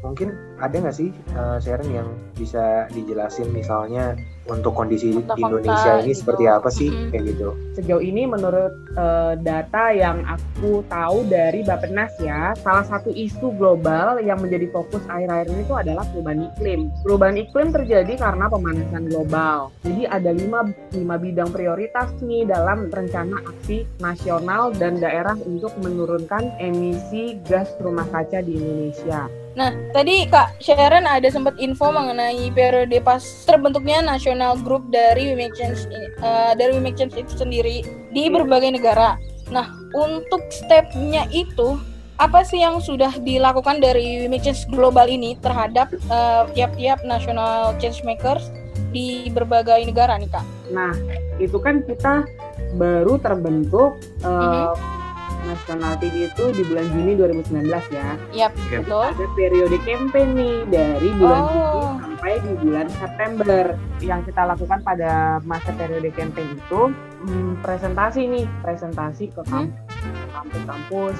Mungkin 0.06 0.47
ada 0.58 0.76
nggak 0.78 0.96
sih 0.96 1.10
uh, 1.38 1.58
Sharon 1.62 1.90
yang 1.90 2.08
bisa 2.34 2.86
dijelasin 2.92 3.50
misalnya 3.50 4.18
untuk 4.48 4.72
kondisi 4.74 5.12
di 5.12 5.20
Fakta-fakta 5.20 5.44
Indonesia 5.44 5.92
ini 6.00 6.12
gitu. 6.12 6.20
seperti 6.24 6.44
apa 6.48 6.68
sih 6.72 6.88
Mm-mm. 6.88 7.10
kayak 7.12 7.24
gitu? 7.36 7.48
Sejauh 7.76 8.02
ini 8.02 8.22
menurut 8.24 8.72
eh, 8.96 9.34
data 9.44 9.84
yang 9.94 10.24
aku 10.24 10.82
tahu 10.88 11.28
dari 11.28 11.62
Bappenas 11.62 12.10
ya, 12.18 12.56
salah 12.58 12.82
satu 12.82 13.12
isu 13.12 13.54
global 13.54 14.18
yang 14.24 14.40
menjadi 14.40 14.66
fokus 14.72 15.04
akhir-akhir 15.06 15.52
ini 15.52 15.62
itu 15.62 15.74
adalah 15.76 16.04
perubahan 16.10 16.48
iklim. 16.54 16.80
Perubahan 17.04 17.36
iklim 17.38 17.68
terjadi 17.70 18.12
karena 18.18 18.44
pemanasan 18.50 19.04
global. 19.12 19.70
Jadi 19.84 20.02
ada 20.08 20.30
lima, 20.32 20.60
lima 20.96 21.16
bidang 21.20 21.50
prioritas 21.52 22.10
nih 22.24 22.48
dalam 22.48 22.88
rencana 22.90 23.38
aksi 23.46 23.86
nasional 24.02 24.74
dan 24.74 24.98
daerah 24.98 25.36
untuk 25.44 25.76
menurunkan 25.78 26.56
emisi 26.58 27.38
gas 27.46 27.70
rumah 27.78 28.08
kaca 28.10 28.42
di 28.42 28.58
Indonesia. 28.58 29.28
Nah, 29.56 29.74
tadi 29.90 30.28
Kak 30.28 30.60
Sharon 30.60 31.08
ada 31.08 31.26
sempat 31.32 31.56
info 31.58 31.88
mengenai 31.90 32.52
periode 32.52 33.00
pas 33.02 33.20
terbentuknya 33.48 34.04
national 34.04 34.60
group 34.60 34.86
dari 34.92 35.32
We 35.32 35.34
Make 35.34 35.56
Change 35.56 35.88
eh, 36.20 36.52
dari 36.54 36.76
We 36.76 36.82
Make 36.84 36.98
Change 37.00 37.16
itu 37.16 37.32
sendiri 37.34 37.82
di 38.12 38.24
berbagai 38.28 38.76
negara. 38.76 39.16
Nah, 39.48 39.72
untuk 39.96 40.44
stepnya 40.52 41.26
itu 41.32 41.80
apa 42.18 42.42
sih 42.42 42.60
yang 42.60 42.82
sudah 42.82 43.14
dilakukan 43.22 43.78
dari 43.78 44.22
We 44.22 44.28
Make 44.30 44.44
Change 44.46 44.68
global 44.70 45.08
ini 45.08 45.34
terhadap 45.40 45.90
eh, 45.94 46.42
tiap-tiap 46.54 47.02
national 47.02 47.74
change 47.82 48.04
makers 48.06 48.50
di 48.94 49.28
berbagai 49.32 49.84
negara 49.84 50.16
nih 50.16 50.30
Kak? 50.30 50.44
Nah, 50.70 50.92
itu 51.40 51.56
kan 51.58 51.82
kita 51.82 52.24
baru 52.76 53.16
terbentuk 53.18 53.96
eh, 54.22 54.28
Mhm. 54.28 54.97
Nasional 55.48 55.96
TV 55.96 56.28
itu 56.28 56.44
di 56.52 56.62
bulan 56.62 56.86
Juni 56.86 57.12
2019 57.14 57.64
ya. 57.88 58.08
Yap, 58.30 58.52
Iya. 58.62 58.78
betul. 58.78 59.04
Ada 59.08 59.26
periode 59.32 59.78
campaign 59.82 60.28
nih 60.34 60.56
dari 60.68 61.08
bulan 61.14 61.40
Oh. 61.40 61.48
Juni 61.48 61.80
sampai 61.98 62.32
di 62.38 62.52
bulan 62.60 62.86
September. 62.90 63.64
Yang 63.98 64.20
kita 64.26 64.42
lakukan 64.44 64.78
pada 64.82 65.12
masa 65.42 65.70
periode 65.72 66.10
campaign 66.12 66.48
itu 66.52 66.80
hmm, 67.18 67.58
presentasi 67.60 68.20
nih, 68.26 68.46
presentasi 68.60 69.24
ke 69.28 69.40
Hmm. 69.42 69.50
kamp- 69.66 69.74
ke 69.88 70.26
kampus-kampus. 70.30 71.16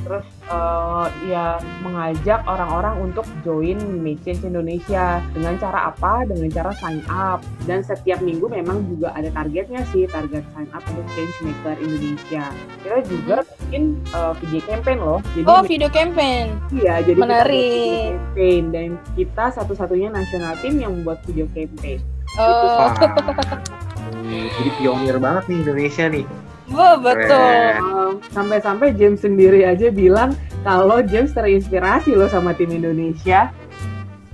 Terus 0.00 0.24
eh, 0.48 1.06
ya 1.28 1.60
mengajak 1.80 2.40
orang-orang 2.44 3.10
untuk 3.10 3.26
join 3.42 3.76
Make 4.00 4.24
Change 4.24 4.48
Indonesia 4.48 5.20
dengan 5.30 5.54
cara 5.60 5.92
apa? 5.92 6.24
Dengan 6.24 6.48
cara 6.50 6.70
sign 6.76 7.04
up. 7.06 7.44
Dan 7.68 7.84
setiap 7.84 8.18
minggu 8.18 8.48
memang 8.48 8.82
juga 8.88 9.12
ada 9.12 9.28
targetnya 9.30 9.84
sih, 9.92 10.08
target 10.08 10.42
sign 10.52 10.68
up 10.72 10.82
untuk 10.88 11.06
Change 11.12 11.34
Maker 11.44 11.76
Indonesia. 11.78 12.44
Kita 12.82 12.98
juga 13.06 13.36
bikin 13.66 13.82
eh, 14.10 14.32
video 14.40 14.60
campaign 14.66 14.98
loh. 14.98 15.18
Jadi 15.36 15.46
Oh, 15.46 15.62
video 15.62 15.88
campaign. 15.88 16.46
Iya, 16.70 16.94
jadi 17.04 17.18
kita 17.18 17.22
Menarik. 17.22 17.60
video 17.60 18.10
campaign 18.10 18.62
dan 18.72 18.88
kita 19.14 19.44
satu-satunya 19.54 20.08
nasional 20.10 20.54
tim 20.58 20.78
yang 20.78 20.92
membuat 20.96 21.20
video 21.24 21.46
campaign. 21.52 22.00
Oh. 22.38 22.94
Hmm, 24.10 24.46
jadi 24.58 24.70
pionir 24.78 25.16
banget 25.18 25.44
nih 25.50 25.58
Indonesia 25.62 26.04
nih. 26.06 26.24
Betul. 27.02 28.22
Sampai-sampai 28.30 28.94
James 28.94 29.20
sendiri 29.20 29.66
aja 29.66 29.90
bilang 29.90 30.34
kalau 30.62 31.02
James 31.02 31.34
terinspirasi 31.34 32.14
loh 32.14 32.30
sama 32.30 32.54
tim 32.54 32.70
Indonesia. 32.70 33.50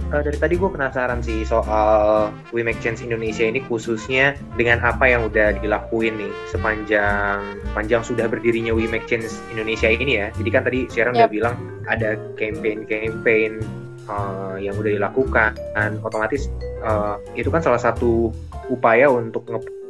Eh, 0.06 0.22
dari 0.22 0.38
tadi 0.38 0.54
gue 0.54 0.70
penasaran 0.70 1.18
sih 1.18 1.42
soal 1.42 2.30
We 2.54 2.62
Make 2.62 2.78
Change 2.78 3.02
Indonesia 3.02 3.42
ini 3.42 3.58
khususnya 3.66 4.38
dengan 4.54 4.78
apa 4.86 5.02
yang 5.10 5.26
udah 5.26 5.58
dilakuin 5.58 6.14
nih 6.14 6.30
sepanjang 6.46 7.42
panjang 7.74 8.06
sudah 8.06 8.30
berdirinya 8.30 8.70
We 8.70 8.86
Make 8.86 9.10
Change 9.10 9.26
Indonesia 9.50 9.90
ini 9.90 10.22
ya. 10.22 10.30
Jadi 10.38 10.48
kan 10.54 10.62
tadi 10.62 10.86
Sharon 10.86 11.18
udah 11.18 11.26
Yap. 11.26 11.34
bilang 11.34 11.54
ada 11.90 12.14
campaign-campaign 12.38 13.52
eh, 14.06 14.56
yang 14.62 14.78
udah 14.78 14.92
dilakukan. 14.94 15.58
Dan 15.74 15.98
otomatis 16.06 16.46
eh, 16.62 17.16
itu 17.34 17.50
kan 17.50 17.66
salah 17.66 17.82
satu 17.82 18.30
upaya 18.70 19.10
untuk 19.10 19.42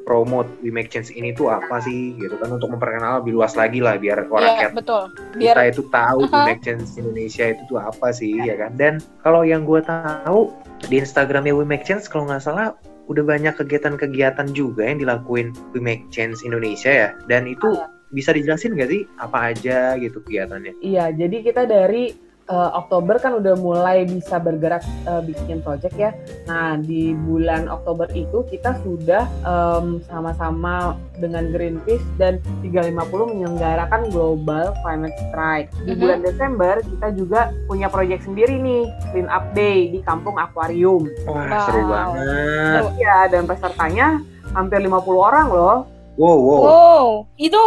nge-promote 0.06 0.46
We 0.62 0.70
Make 0.70 0.94
Change 0.94 1.10
ini 1.18 1.34
tuh 1.34 1.50
apa 1.50 1.82
sih 1.82 2.14
gitu 2.14 2.38
kan 2.38 2.54
untuk 2.54 2.70
memperkenal 2.70 3.20
lebih 3.26 3.34
luas 3.34 3.58
lagi 3.58 3.82
lah 3.82 3.98
biar 3.98 4.30
orang 4.30 4.54
kayak 4.62 4.72
betul. 4.78 5.10
kita 5.10 5.34
Biar 5.34 5.56
itu 5.66 5.82
tahu 5.90 6.20
uh 6.30 6.54
Change 6.62 6.86
Indonesia 7.02 7.44
itu 7.50 7.62
tuh 7.66 7.78
apa 7.82 8.14
sih 8.14 8.38
ya 8.38 8.54
kan 8.54 8.78
dan 8.78 9.02
kalau 9.26 9.42
yang 9.42 9.66
gue 9.66 9.82
tahu 9.82 10.54
di 10.86 11.02
Instagramnya 11.02 11.50
We 11.50 11.66
Make 11.66 11.82
Change 11.82 12.06
kalau 12.06 12.30
nggak 12.30 12.38
salah 12.46 12.78
udah 13.10 13.22
banyak 13.26 13.58
kegiatan-kegiatan 13.58 14.54
juga 14.54 14.86
yang 14.86 15.02
dilakuin 15.02 15.50
We 15.74 15.82
Make 15.82 16.06
Change 16.14 16.38
Indonesia 16.46 16.88
ya 16.88 17.08
dan 17.26 17.50
itu 17.50 17.66
Iya. 17.74 17.90
bisa 18.14 18.30
dijelasin 18.30 18.78
nggak 18.78 18.90
sih 18.94 19.02
apa 19.18 19.50
aja 19.50 19.98
gitu 19.98 20.22
kegiatannya 20.22 20.78
Iya, 20.78 21.10
jadi 21.18 21.36
kita 21.42 21.66
dari 21.66 22.14
uh, 22.46 22.70
Oktober 22.76 23.16
kan 23.16 23.34
udah 23.34 23.54
mulai 23.54 24.04
bisa 24.04 24.36
bergerak 24.36 24.80
uh, 25.04 25.20
bikin 25.20 25.60
project 25.60 25.94
ya. 25.94 26.10
Nah, 26.44 26.76
di 26.76 27.14
bulan 27.16 27.66
Oktober 27.66 28.06
itu 28.12 28.42
kita 28.44 28.78
sudah 28.80 29.26
um, 29.42 29.98
sama-sama 30.04 30.94
dengan 31.14 31.48
Greenpeace 31.48 32.04
dan 32.16 32.36
350 32.60 32.92
menyelenggarakan 33.32 34.10
Global 34.10 34.76
Climate 34.80 35.16
Strike. 35.24 35.68
Di 35.82 35.92
Mhm. 35.92 35.98
bulan 35.98 36.20
Desember 36.20 36.74
kita 36.78 37.08
juga 37.12 37.40
punya 37.64 37.88
project 37.88 38.24
sendiri 38.24 38.56
nih, 38.56 38.84
Clean 39.10 39.28
Up 39.28 39.50
Day 39.52 39.88
di 39.88 40.00
Kampung 40.00 40.36
Akuarium. 40.36 41.08
wah 41.24 41.46
Wow. 41.46 41.64
seru 41.64 41.82
banget 41.84 42.84
Iya, 42.96 43.18
dan 43.28 43.42
pesertanya 43.44 44.06
hampir 44.52 44.78
50 44.78 45.18
orang 45.20 45.46
loh. 45.48 45.76
wow 46.14 46.32
wow 46.34 46.60
Wow, 46.62 47.04
itu 47.36 47.62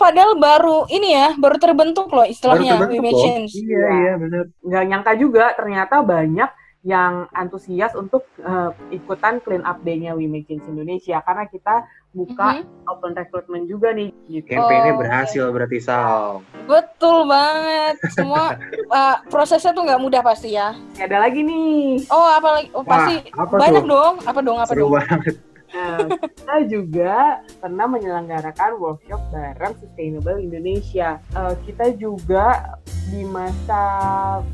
padahal 0.00 0.32
baru 0.34 0.88
ini 0.88 1.12
ya, 1.12 1.36
baru 1.36 1.56
terbentuk 1.56 2.08
loh 2.08 2.24
istilahnya 2.24 2.80
terbentuk 2.80 2.90
We 2.90 2.98
Make 2.98 3.12
loh. 3.12 3.22
Change. 3.22 3.50
iya 3.54 3.84
iya 3.94 4.12
benar 4.16 4.44
nggak 4.58 4.84
nyangka 4.88 5.12
juga 5.14 5.44
ternyata 5.52 6.00
banyak 6.00 6.50
yang 6.80 7.28
antusias 7.30 7.92
untuk 7.92 8.24
uh, 8.40 8.72
ikutan 8.88 9.36
clean 9.38 9.60
up 9.60 9.84
day-nya 9.84 10.16
We 10.16 10.24
Make 10.24 10.48
Change 10.48 10.64
Indonesia 10.66 11.20
karena 11.20 11.44
kita 11.44 11.84
buka 12.10 12.58
Mhm. 12.58 12.88
open 12.88 13.12
recruitment 13.12 13.64
juga 13.66 13.92
nih 13.92 14.08
gitu. 14.26 14.48
campaignnya 14.48 14.96
Oh, 14.96 14.98
berhasil 14.98 15.44
berarti 15.46 15.78
Sal 15.78 16.40
Betul 16.64 17.28
banget. 17.28 17.94
Semua 18.10 18.56
uh, 18.88 19.16
prosesnya 19.32 19.70
tuh 19.70 19.84
nggak 19.84 20.00
mudah 20.00 20.18
pasti 20.20 20.56
ya. 20.56 20.72
Ada 20.96 21.20
lagi 21.20 21.44
nih. 21.44 22.08
Oh, 22.08 22.26
apalagi 22.32 22.72
oh, 22.72 22.80
Wah, 22.80 22.88
pasti 22.88 23.14
apa 23.30 23.54
banyak 23.54 23.84
tuh 23.84 23.92
dong. 23.92 24.14
Apa 24.24 24.40
dong? 24.40 24.58
Apa 24.58 24.72
seru 24.72 24.80
dong? 24.82 24.92
banget 24.96 25.34
Nah, 25.70 26.06
kita 26.18 26.56
juga 26.66 27.42
pernah 27.62 27.86
menyelenggarakan 27.86 28.78
workshop 28.82 29.20
bareng 29.30 29.74
Sustainable 29.78 30.38
Indonesia. 30.42 31.22
Eh, 31.34 31.54
kita 31.66 31.94
juga 31.94 32.78
di 33.10 33.26
masa 33.26 33.82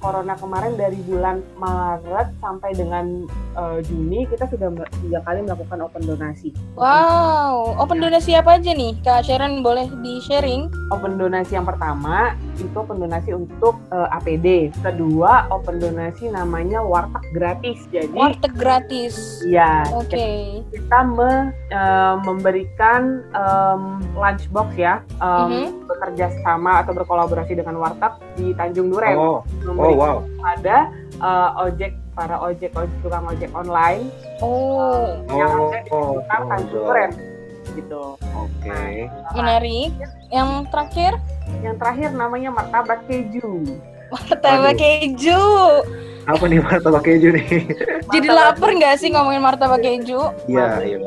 corona 0.00 0.32
kemarin 0.32 0.80
dari 0.80 0.96
bulan 1.04 1.44
Maret 1.60 2.40
sampai 2.40 2.72
dengan 2.72 3.28
eh, 3.56 3.78
Juni 3.84 4.24
kita 4.28 4.48
sudah 4.48 4.72
tiga 5.04 5.20
kali 5.24 5.44
melakukan 5.44 5.84
open 5.84 6.02
donasi. 6.08 6.52
Wow, 6.76 7.76
open 7.76 8.00
donasi 8.00 8.36
apa 8.36 8.56
aja 8.56 8.72
nih? 8.72 8.96
Kak 9.04 9.28
Sharon 9.28 9.60
boleh 9.60 9.88
di-sharing? 10.00 10.72
Open 10.92 11.20
donasi 11.20 11.56
yang 11.56 11.68
pertama 11.68 12.36
itu 12.58 12.74
open 12.74 12.98
donasi 12.98 13.30
untuk 13.30 13.76
eh, 13.88 14.08
APD. 14.12 14.46
Kedua 14.76 15.46
open 15.48 15.76
donasi 15.76 16.28
namanya 16.28 16.80
warteg 16.80 17.24
gratis. 17.30 17.78
Jadi 17.88 18.12
Warteg 18.12 18.52
gratis. 18.52 19.14
ya 19.42 19.84
Oke. 19.90 20.60
kita 20.68 20.98
me- 21.04 21.52
eh, 21.68 22.14
memberikan 22.20 23.02
em, 23.30 23.82
lunchbox 24.12 24.68
ya 24.74 25.00
em, 25.16 25.46
Mhm. 25.46 25.66
bekerja 25.86 26.26
sama 26.40 26.80
atau 26.80 26.92
berkolaborasi 26.92 27.52
dengan 27.54 27.76
warteg 27.76 28.10
di 28.34 28.52
Tanjung 28.52 28.88
Duren 28.88 29.14
oh 29.14 29.40
oh 29.40 29.42
memberikan 29.64 29.98
wow 29.98 30.16
kepada 30.22 30.76
eh, 31.16 31.62
ojek 31.62 31.92
para 32.12 32.36
ojek 32.38 32.72
ojek 32.72 32.96
tukang 33.00 33.24
ojek 33.24 33.50
online 33.52 34.08
Oh, 34.38 35.16
yang 35.30 35.48
oh 35.50 35.68
ada 35.70 35.78
di 35.78 35.90
oh, 35.90 36.00
sekitar 36.14 36.38
oh, 36.38 36.46
Tanjung 36.46 36.72
God. 36.74 36.86
Duren 36.86 37.10
gitu. 37.72 38.14
oke 38.20 38.80
menarik. 39.32 39.90
Yang 40.26 40.48
terakhir, 40.68 41.12
Yang 41.60 41.76
terakhir 41.78 42.08
namanya 42.12 42.50
martabak 42.50 43.00
keju. 43.06 43.62
martabak 44.06 44.74
Waduh. 44.74 44.78
keju. 44.78 45.42
apa 46.26 46.42
nih 46.44 46.58
martabak 46.58 47.02
keju 47.02 47.28
nih 47.30 47.46
Jadi 48.14 48.26
lapar 48.26 48.70
nggak 48.74 48.98
sih 48.98 49.14
ngomongin 49.14 49.38
martabak 49.38 49.78
keju? 49.78 50.30
iya 50.46 50.82
iya. 50.82 50.98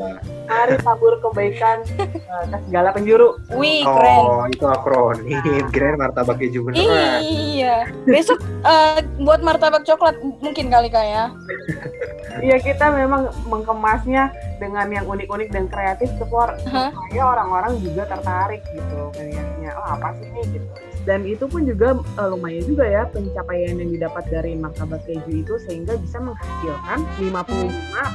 Mari 0.50 0.82
tabur 0.82 1.14
kebaikan 1.22 1.78
eh, 2.02 2.08
ke 2.50 2.58
segala 2.66 2.90
penjuru. 2.90 3.38
Wih, 3.54 3.86
keren. 3.86 4.18
Oh, 4.26 4.42
itu 4.50 4.66
akronim. 4.66 5.38
Kirain 5.70 5.94
martabak 5.94 6.42
keju 6.42 6.66
beneran. 6.66 7.22
Iya. 7.22 7.86
Besok 8.02 8.42
eh, 8.64 8.98
buat 9.22 9.38
martabak 9.40 9.86
coklat 9.86 10.18
mungkin 10.42 10.66
kali 10.66 10.90
kak 10.90 11.06
ya. 11.06 11.24
Iya 12.32 12.56
kita 12.56 12.86
memang 12.90 13.26
mengemasnya 13.44 14.30
dengan 14.56 14.86
yang 14.86 15.02
unik-unik 15.04 15.48
dan 15.50 15.66
kreatif 15.66 16.06
supaya 16.14 16.54
Hah? 16.64 16.88
supaya 16.88 17.22
orang-orang 17.28 17.72
juga 17.80 18.06
tertarik 18.06 18.62
gitu 18.68 19.10
kayaknya 19.10 19.74
oh 19.74 19.86
apa 19.90 20.14
sih 20.14 20.28
ini 20.28 20.42
gitu 20.52 20.66
dan 21.00 21.24
itu 21.24 21.44
pun 21.44 21.64
juga 21.64 21.96
eh, 21.96 22.28
lumayan 22.28 22.62
juga 22.62 22.84
ya 22.84 23.02
pencapaian 23.04 23.74
yang 23.74 23.90
didapat 23.90 24.24
dari 24.28 24.52
martabak 24.54 25.02
keju 25.02 25.32
itu 25.34 25.54
sehingga 25.60 25.96
bisa 25.96 26.20
menghasilkan 26.20 26.98
55 27.18 27.50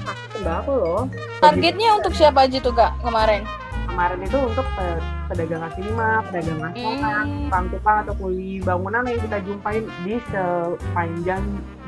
paket 0.05 0.27
sembako 0.31 0.71
loh 0.73 1.01
Targetnya 1.37 1.89
untuk 1.97 2.13
siapa 2.13 2.45
aja 2.45 2.57
tuh 2.57 2.71
kak 2.71 2.95
kemarin? 3.01 3.43
kemarin 3.85 4.19
itu 4.21 4.35
untuk 4.37 4.67
pe- 4.75 4.99
pedagang 5.25 5.63
kaki 5.63 5.79
lima, 5.81 6.19
pedagang 6.27 6.67
asongan, 6.67 7.25
Hmm. 7.25 7.41
tukang-tukang 7.47 7.97
atau 8.03 8.13
kuli 8.17 8.59
bangunan 8.59 9.07
yang 9.07 9.19
kita 9.19 9.37
jumpain 9.41 9.83
di 10.03 10.19
sepanjang 10.27 11.43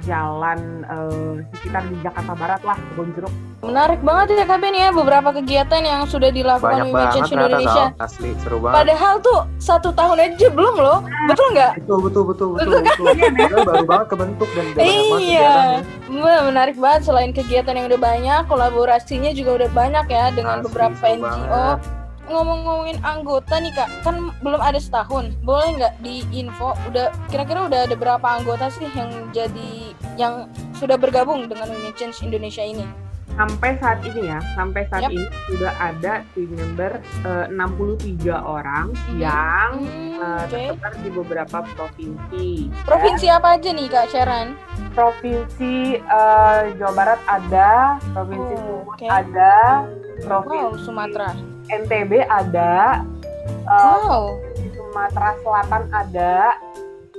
jalan 0.08 0.60
eh, 0.84 1.34
sekitar 1.54 1.84
di 1.84 1.96
Jakarta 2.00 2.34
Barat 2.34 2.62
lah, 2.64 2.78
kebun 2.90 3.12
jeruk. 3.12 3.34
Menarik 3.58 4.00
banget 4.00 4.26
ya 4.34 4.46
Kak 4.46 4.60
Ben 4.60 4.72
ya 4.72 4.90
beberapa 4.90 5.30
kegiatan 5.34 5.82
yang 5.82 6.02
sudah 6.06 6.30
dilakukan 6.30 6.64
Banyak 6.64 6.88
Women 6.88 6.96
banget 6.96 7.14
Change 7.18 7.32
Indonesia. 7.34 7.86
Sal. 7.92 8.00
Asli 8.00 8.30
seru 8.40 8.58
banget. 8.58 8.76
Padahal 8.78 9.14
tuh 9.20 9.40
satu 9.58 9.90
tahun 9.92 10.18
aja 10.24 10.48
belum 10.48 10.76
loh, 10.78 11.00
betul 11.28 11.48
nggak? 11.52 11.72
Betul 11.78 12.00
betul 12.00 12.24
betul 12.24 12.48
betul 12.54 12.80
betul. 12.80 13.06
Padahal 13.28 13.66
baru 13.66 13.86
banget 13.86 14.08
kebentuk 14.08 14.50
dan 14.50 14.64
udah 14.64 14.76
banyak 14.78 14.88
banget 15.04 15.20
Iya, 15.20 15.52
kegiatannya. 15.52 15.80
Wah, 16.18 16.42
menarik 16.46 16.76
banget. 16.78 17.02
Selain 17.04 17.32
kegiatan 17.32 17.74
yang 17.74 17.88
udah 17.88 18.00
banyak, 18.00 18.42
kolaborasinya 18.48 19.32
juga 19.34 19.52
udah 19.58 19.70
banyak 19.72 20.06
ya 20.08 20.26
dengan 20.32 20.56
Asli, 20.58 20.66
beberapa 20.66 21.04
NGO. 21.04 21.26
banget. 21.26 21.80
Ngomong-ngomongin 22.28 23.00
anggota 23.02 23.56
nih 23.56 23.72
kak, 23.72 23.88
kan 24.04 24.16
belum 24.38 24.60
ada 24.60 24.76
setahun. 24.76 25.32
Boleh 25.42 25.80
nggak 25.80 25.94
di 25.98 26.28
info? 26.30 26.76
Udah 26.86 27.08
kira-kira 27.26 27.64
udah 27.64 27.88
ada 27.88 27.96
berapa 27.96 28.28
anggota 28.28 28.68
sih 28.68 28.84
yang 28.92 29.08
jadi 29.32 29.87
yang 30.18 30.50
sudah 30.74 30.96
bergabung 30.96 31.46
dengan 31.46 31.70
Women 31.70 31.94
Change 31.94 32.22
Indonesia 32.22 32.62
ini? 32.62 32.84
Sampai 33.30 33.78
saat 33.78 34.02
ini 34.02 34.26
ya, 34.26 34.42
sampai 34.58 34.90
saat 34.90 35.06
Yap. 35.06 35.14
ini 35.14 35.22
sudah 35.46 35.70
ada 35.78 36.26
team 36.34 36.50
member 36.52 36.98
eh, 37.22 37.46
63 37.48 38.34
orang 38.34 38.90
Mhm. 39.06 39.14
yang 39.16 39.70
Hmm, 39.78 40.18
eh, 40.18 40.42
Oke. 40.42 40.50
tersebar 40.50 40.94
di 40.98 41.10
beberapa 41.12 41.58
provinsi. 41.70 42.48
Provinsi 42.82 43.28
apa 43.30 43.54
aja 43.54 43.70
nih 43.70 43.88
kak 43.88 44.10
Sharon? 44.10 44.58
Provinsi 44.92 45.76
eh, 45.96 46.60
Jawa 46.74 46.94
Barat 46.96 47.22
ada, 47.24 47.72
provinsi 48.10 48.54
Oh, 48.54 48.58
Sumut 48.58 48.86
oke. 48.92 49.06
ada, 49.06 49.56
Wow, 49.86 50.26
provinsi 50.26 50.78
Sumatera. 50.82 51.30
NTB 51.70 52.12
ada, 52.24 53.06
eh, 53.46 53.86
Wow. 54.02 54.42
Sumatera 54.74 55.30
Selatan 55.38 55.84
ada, 55.94 56.36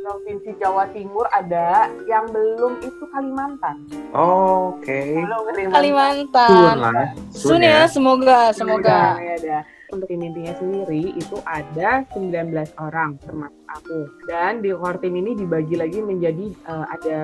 Provinsi 0.09 0.57
Jawa 0.57 0.89
Timur 0.97 1.29
ada, 1.37 1.85
yang 2.09 2.33
belum 2.33 2.81
itu 2.81 3.05
Kalimantan. 3.13 3.85
Oke. 4.17 5.21
Belum 5.21 5.69
Kalimantan. 5.69 6.49
Sun 6.49 6.65
Kalimantan. 6.73 6.77
lah. 6.81 7.09
Sun 7.29 7.61
ya, 7.61 7.85
semoga, 7.85 8.41
semoga. 8.57 9.21
Iya, 9.21 9.37
ada. 9.37 9.59
Untuk 9.89 10.05
tim 10.13 10.21
intinya 10.21 10.53
sendiri 10.61 11.17
itu 11.17 11.37
ada 11.49 12.05
19 12.13 12.53
orang 12.77 13.17
termasuk 13.25 13.65
aku. 13.73 14.01
Dan 14.29 14.61
di 14.61 14.69
core 14.77 15.01
team 15.01 15.17
ini 15.17 15.33
dibagi 15.33 15.81
lagi 15.81 16.05
menjadi 16.05 16.47
eh, 16.53 16.87
ada 16.93 17.21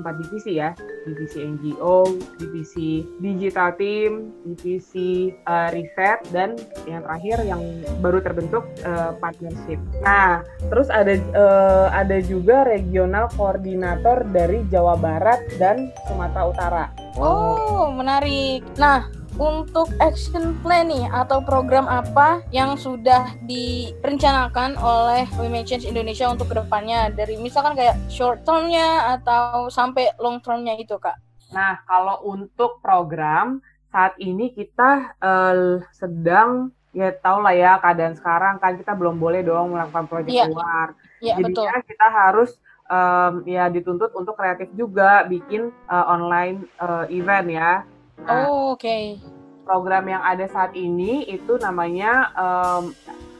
empat 0.00 0.14
divisi 0.24 0.56
ya, 0.56 0.72
divisi 1.04 1.44
NGO, 1.44 2.08
divisi 2.40 3.04
digital 3.20 3.76
team, 3.76 4.32
divisi 4.48 5.28
eh, 5.34 5.68
riset 5.76 6.24
dan 6.32 6.56
yang 6.88 7.04
terakhir 7.04 7.36
yang 7.44 7.60
baru 8.00 8.24
terbentuk 8.24 8.64
eh, 8.80 9.12
partnership. 9.20 9.76
Nah, 10.00 10.40
terus 10.72 10.88
ada 10.88 11.20
eh, 11.20 11.86
ada 11.92 12.18
juga 12.24 12.64
regional 12.64 13.28
koordinator 13.36 14.24
dari 14.32 14.64
Jawa 14.72 14.96
Barat 14.96 15.40
dan 15.60 15.92
Sumatera 16.08 16.42
Utara. 16.48 16.84
Oh, 17.20 17.92
menarik. 17.92 18.64
Nah, 18.80 19.19
untuk 19.40 19.88
action 20.04 20.52
plan 20.60 20.84
nih 20.84 21.08
atau 21.08 21.40
program 21.40 21.88
apa 21.88 22.44
yang 22.52 22.76
sudah 22.76 23.32
direncanakan 23.48 24.76
oleh 24.76 25.24
Women 25.40 25.64
Change 25.64 25.88
Indonesia 25.88 26.28
untuk 26.28 26.52
ke 26.52 26.60
depannya 26.60 27.08
dari 27.08 27.40
misalkan 27.40 27.72
kayak 27.72 27.96
short 28.12 28.44
termnya 28.44 29.16
atau 29.16 29.72
sampai 29.72 30.12
long 30.20 30.44
termnya 30.44 30.76
itu 30.76 31.00
kak? 31.00 31.16
Nah, 31.56 31.80
kalau 31.88 32.20
untuk 32.28 32.84
program 32.84 33.64
saat 33.88 34.12
ini 34.20 34.52
kita 34.52 35.16
eh, 35.18 35.80
sedang 35.90 36.68
ya 36.92 37.08
tau 37.16 37.40
lah 37.40 37.54
ya 37.56 37.80
keadaan 37.80 38.18
sekarang 38.18 38.60
kan 38.60 38.76
kita 38.76 38.92
belum 38.92 39.16
boleh 39.16 39.40
dong 39.40 39.72
melakukan 39.72 40.04
proyek 40.04 40.28
Iya. 40.28 40.46
luar. 40.52 40.88
Ya 41.24 41.34
betul. 41.40 41.64
Jadinya 41.64 41.80
kita 41.86 42.06
harus 42.12 42.50
em, 42.90 43.32
ya 43.46 43.70
dituntut 43.70 44.10
untuk 44.12 44.36
kreatif 44.36 44.68
juga 44.76 45.24
bikin 45.24 45.72
eh, 45.72 46.04
online 46.06 46.68
eh, 46.76 47.06
event 47.16 47.48
ya. 47.48 47.72
Nah, 48.22 48.46
Oh, 48.46 48.72
Oke. 48.72 49.16
program 49.62 50.04
yang 50.06 50.20
ada 50.20 50.44
saat 50.46 50.72
ini 50.72 51.24
itu 51.24 51.56
namanya 51.56 52.30
em, 52.32 52.84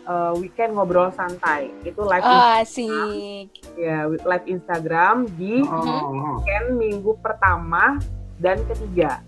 eh, 0.03 0.33
weekend 0.37 0.73
ngobrol 0.73 1.11
santai. 1.11 1.71
Itu 1.83 2.03
live 2.03 2.23
Ah, 2.23 2.61
Asik. 2.61 3.51
ya 3.77 4.05
live 4.07 4.47
Instagram 4.47 5.27
di 5.35 5.61
Oh. 5.63 6.39
weekend 6.39 6.67
minggu 6.77 7.13
pertama 7.19 7.99
dan 8.39 8.63
ketiga. 8.67 9.21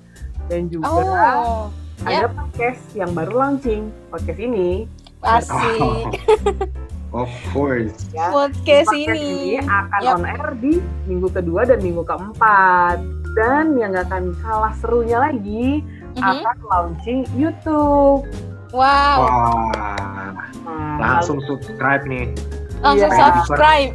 Dan 0.46 0.66
juga 0.66 0.88
Oh, 0.88 1.70
ada 2.02 2.26
podcast 2.28 2.82
yang 2.92 3.12
baru 3.12 3.32
launching 3.32 3.82
podcast 4.10 4.38
ini 4.38 4.86
asik. 5.22 6.18
Of 7.12 7.28
course. 7.52 7.92
ya 8.10 8.32
Podcast 8.32 8.88
Podcast 8.88 8.96
ini. 8.96 9.60
akan 9.60 10.00
Yap. 10.00 10.16
on 10.16 10.24
air 10.24 10.48
di 10.58 10.80
minggu 11.04 11.28
kedua 11.28 11.62
dan 11.62 11.78
minggu 11.78 12.02
keempat 12.02 12.96
dan 13.32 13.76
yang 13.76 13.92
gak 13.92 14.08
akan 14.08 14.32
kalah 14.40 14.72
serunya 14.80 15.20
lagi 15.20 15.84
Mhm. 16.12 16.24
akan 16.24 16.56
launching 16.66 17.24
YouTube 17.32 18.24
Wow. 18.72 19.28
Wah. 19.28 20.32
Nah, 20.64 21.20
Langsung 21.20 21.44
subscribe 21.44 22.08
nih. 22.08 22.32
Langsung 22.80 23.12
Iya. 23.12 23.20
subscribe. 23.36 23.92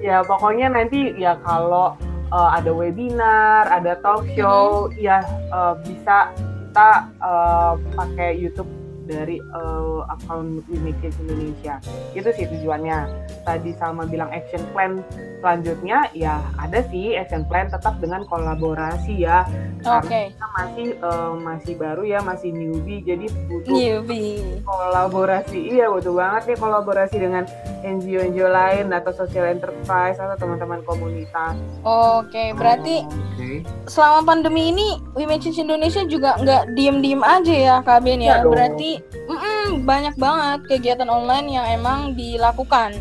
ya 0.00 0.20
pokoknya 0.20 0.68
nanti 0.70 1.12
ya 1.14 1.36
kalau 1.40 1.96
uh, 2.28 2.50
ada 2.52 2.68
webinar 2.68 3.64
ada 3.66 3.96
talk 3.98 4.24
show 4.32 4.88
ya 4.94 5.20
uh, 5.50 5.76
bisa 5.80 6.32
kita 6.32 6.90
uh, 7.18 7.76
pakai 7.92 8.32
YouTube 8.34 8.68
dari 9.10 9.42
uh, 9.42 10.06
akun 10.06 10.62
Wimikis 10.70 11.18
Indonesia. 11.18 11.82
Itu 12.14 12.30
sih 12.30 12.46
tujuannya. 12.46 12.98
Tadi 13.42 13.74
sama 13.76 14.06
bilang 14.06 14.30
action 14.30 14.62
plan 14.70 15.02
selanjutnya 15.40 16.08
ya 16.12 16.44
ada 16.60 16.84
sih 16.92 17.16
action 17.16 17.42
plan 17.48 17.66
tetap 17.72 17.96
dengan 17.98 18.22
kolaborasi 18.28 19.24
ya 19.24 19.48
Oke. 19.82 20.36
kita 20.36 20.46
masih 20.54 20.86
uh, 21.00 21.32
masih 21.40 21.74
baru 21.80 22.04
ya 22.04 22.20
masih 22.20 22.52
newbie 22.52 23.00
jadi 23.00 23.26
butuh 23.48 23.72
Newbie. 23.72 24.60
kolaborasi 24.62 25.58
iya 25.72 25.88
butuh 25.88 26.12
banget 26.12 26.54
nih 26.54 26.58
kolaborasi 26.60 27.16
dengan 27.16 27.44
NGO-NGO 27.80 28.48
lain 28.52 28.92
atau 28.92 29.12
social 29.16 29.48
enterprise 29.48 30.20
atau 30.20 30.36
teman-teman 30.36 30.84
komunitas 30.84 31.56
Oke, 31.80 32.52
berarti 32.52 33.02
Oke. 33.08 33.64
selama 33.88 34.36
pandemi 34.36 34.68
ini 34.68 35.00
Women 35.16 35.40
Change 35.40 35.64
Indonesia 35.64 36.04
juga 36.04 36.36
nggak 36.36 36.76
diem-diem 36.76 37.22
aja 37.24 37.54
ya 37.54 37.76
Kak 37.80 38.04
Ben 38.04 38.20
ya. 38.20 38.44
Dong. 38.44 38.52
Berarti 38.52 39.00
mm-mm, 39.26 39.88
banyak 39.88 40.14
banget 40.20 40.60
kegiatan 40.68 41.08
online 41.08 41.48
yang 41.48 41.66
emang 41.80 42.12
dilakukan. 42.12 43.00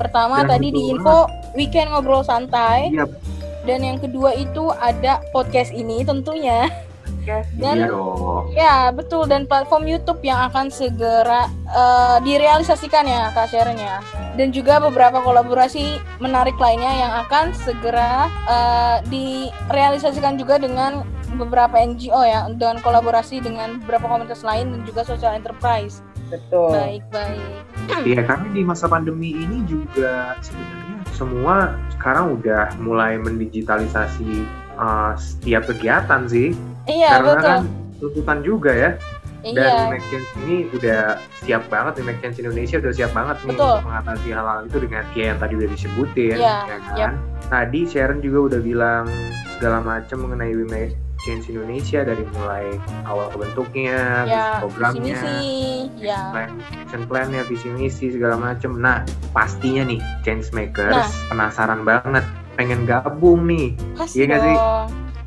Pertama 0.00 0.40
Dan 0.40 0.56
tadi 0.56 0.72
di 0.72 0.82
info 0.88 1.28
weekend 1.52 1.92
ngobrol 1.92 2.24
santai 2.24 2.88
Iya, 2.88 3.04
dan 3.68 3.84
yang 3.84 3.98
kedua 4.00 4.32
itu 4.32 4.72
ada 4.80 5.20
podcast 5.36 5.72
ini 5.76 6.00
tentunya. 6.00 6.68
Yes. 7.20 7.44
Dan 7.60 7.84
iya 7.84 7.88
dong. 7.92 8.48
ya 8.56 8.76
betul 8.96 9.28
dan 9.28 9.44
platform 9.44 9.84
YouTube 9.84 10.24
yang 10.24 10.40
akan 10.48 10.72
segera 10.72 11.52
eh, 11.68 12.16
direalisasikan 12.24 13.04
ya 13.04 13.28
Kak 13.36 13.52
Sharon 13.52 13.76
ya. 13.76 14.00
Dan 14.40 14.56
juga 14.56 14.80
beberapa 14.80 15.20
kolaborasi 15.20 16.00
menarik 16.16 16.56
lainnya 16.56 16.88
yang 16.88 17.12
akan 17.28 17.52
segera 17.52 18.32
eh, 18.48 18.96
direalisasikan 19.12 20.40
juga 20.40 20.56
dengan 20.56 21.04
beberapa 21.36 21.76
NGO 21.76 22.24
ya 22.24 22.48
dengan 22.48 22.80
kolaborasi 22.80 23.44
dengan 23.44 23.84
beberapa 23.84 24.08
komunitas 24.08 24.40
lain 24.40 24.72
dan 24.72 24.80
juga 24.88 25.04
social 25.04 25.36
enterprise. 25.36 26.00
Betul 26.30 26.70
Baik 26.72 27.04
baik. 27.10 27.52
Iya, 28.08 28.24
karena 28.24 28.46
di 28.54 28.62
masa 28.64 28.86
pandemi 28.88 29.34
ini 29.36 29.60
juga 29.68 30.38
sebenarnya 30.40 30.96
semua 31.12 31.76
sekarang 31.92 32.40
udah 32.40 32.72
mulai 32.80 33.20
mendigitalisasi 33.20 34.46
uh, 34.80 35.12
setiap 35.20 35.68
kegiatan 35.68 36.24
sih. 36.24 36.56
Iya 36.88 37.20
karena 37.20 37.32
betul. 37.36 37.44
kan 37.44 37.60
tuntutan 38.00 38.38
juga 38.40 38.72
ya. 38.72 38.90
Dan 39.40 39.56
Iya. 39.56 39.88
Make 39.88 40.04
Change 40.12 40.28
ini 40.44 40.56
udah 40.68 41.16
siap 41.40 41.64
banget 41.72 42.04
nih, 42.04 42.12
Change 42.20 42.38
Indonesia 42.44 42.76
udah 42.76 42.92
siap 42.92 43.12
banget 43.16 43.36
nih 43.40 43.56
Betul. 43.56 43.72
untuk 43.72 43.86
mengatasi 43.88 44.28
hal-hal 44.36 44.58
itu 44.68 44.76
dengan 44.84 45.04
ya 45.16 45.24
yang 45.32 45.38
tadi 45.40 45.52
udah 45.56 45.68
disebutin, 45.72 46.36
Iya, 46.36 46.56
ya 46.68 46.76
kan? 46.76 46.80
yap. 47.00 47.12
Tadi 47.48 47.80
Sharon 47.88 48.20
juga 48.20 48.38
udah 48.52 48.60
bilang 48.60 49.04
segala 49.56 49.80
macam 49.80 50.28
mengenai 50.28 50.52
Change 51.20 51.52
Indonesia 51.52 52.00
dari 52.00 52.24
mulai 52.32 52.64
awal 53.04 53.28
bentuknya, 53.34 54.24
Ya, 54.24 54.56
visi 54.56 54.60
programnya, 54.62 55.04
misi. 55.12 55.36
Ya. 56.00 56.32
plan, 56.32 56.50
action 56.80 57.02
plan-nya, 57.04 57.42
visi 57.44 57.68
misi 57.68 58.06
segala 58.08 58.40
macam. 58.40 58.80
Nah, 58.80 59.04
pastinya 59.30 59.84
nih 59.84 60.00
change 60.22 60.48
makers 60.50 60.96
Nah. 60.96 61.08
penasaran 61.28 61.84
banget 61.84 62.24
pengen 62.56 62.88
gabung 62.88 63.44
nih. 63.44 63.76
Pasti 63.94 64.16
Iya 64.16 64.24
nggak 64.26 64.40
sih? 64.42 64.56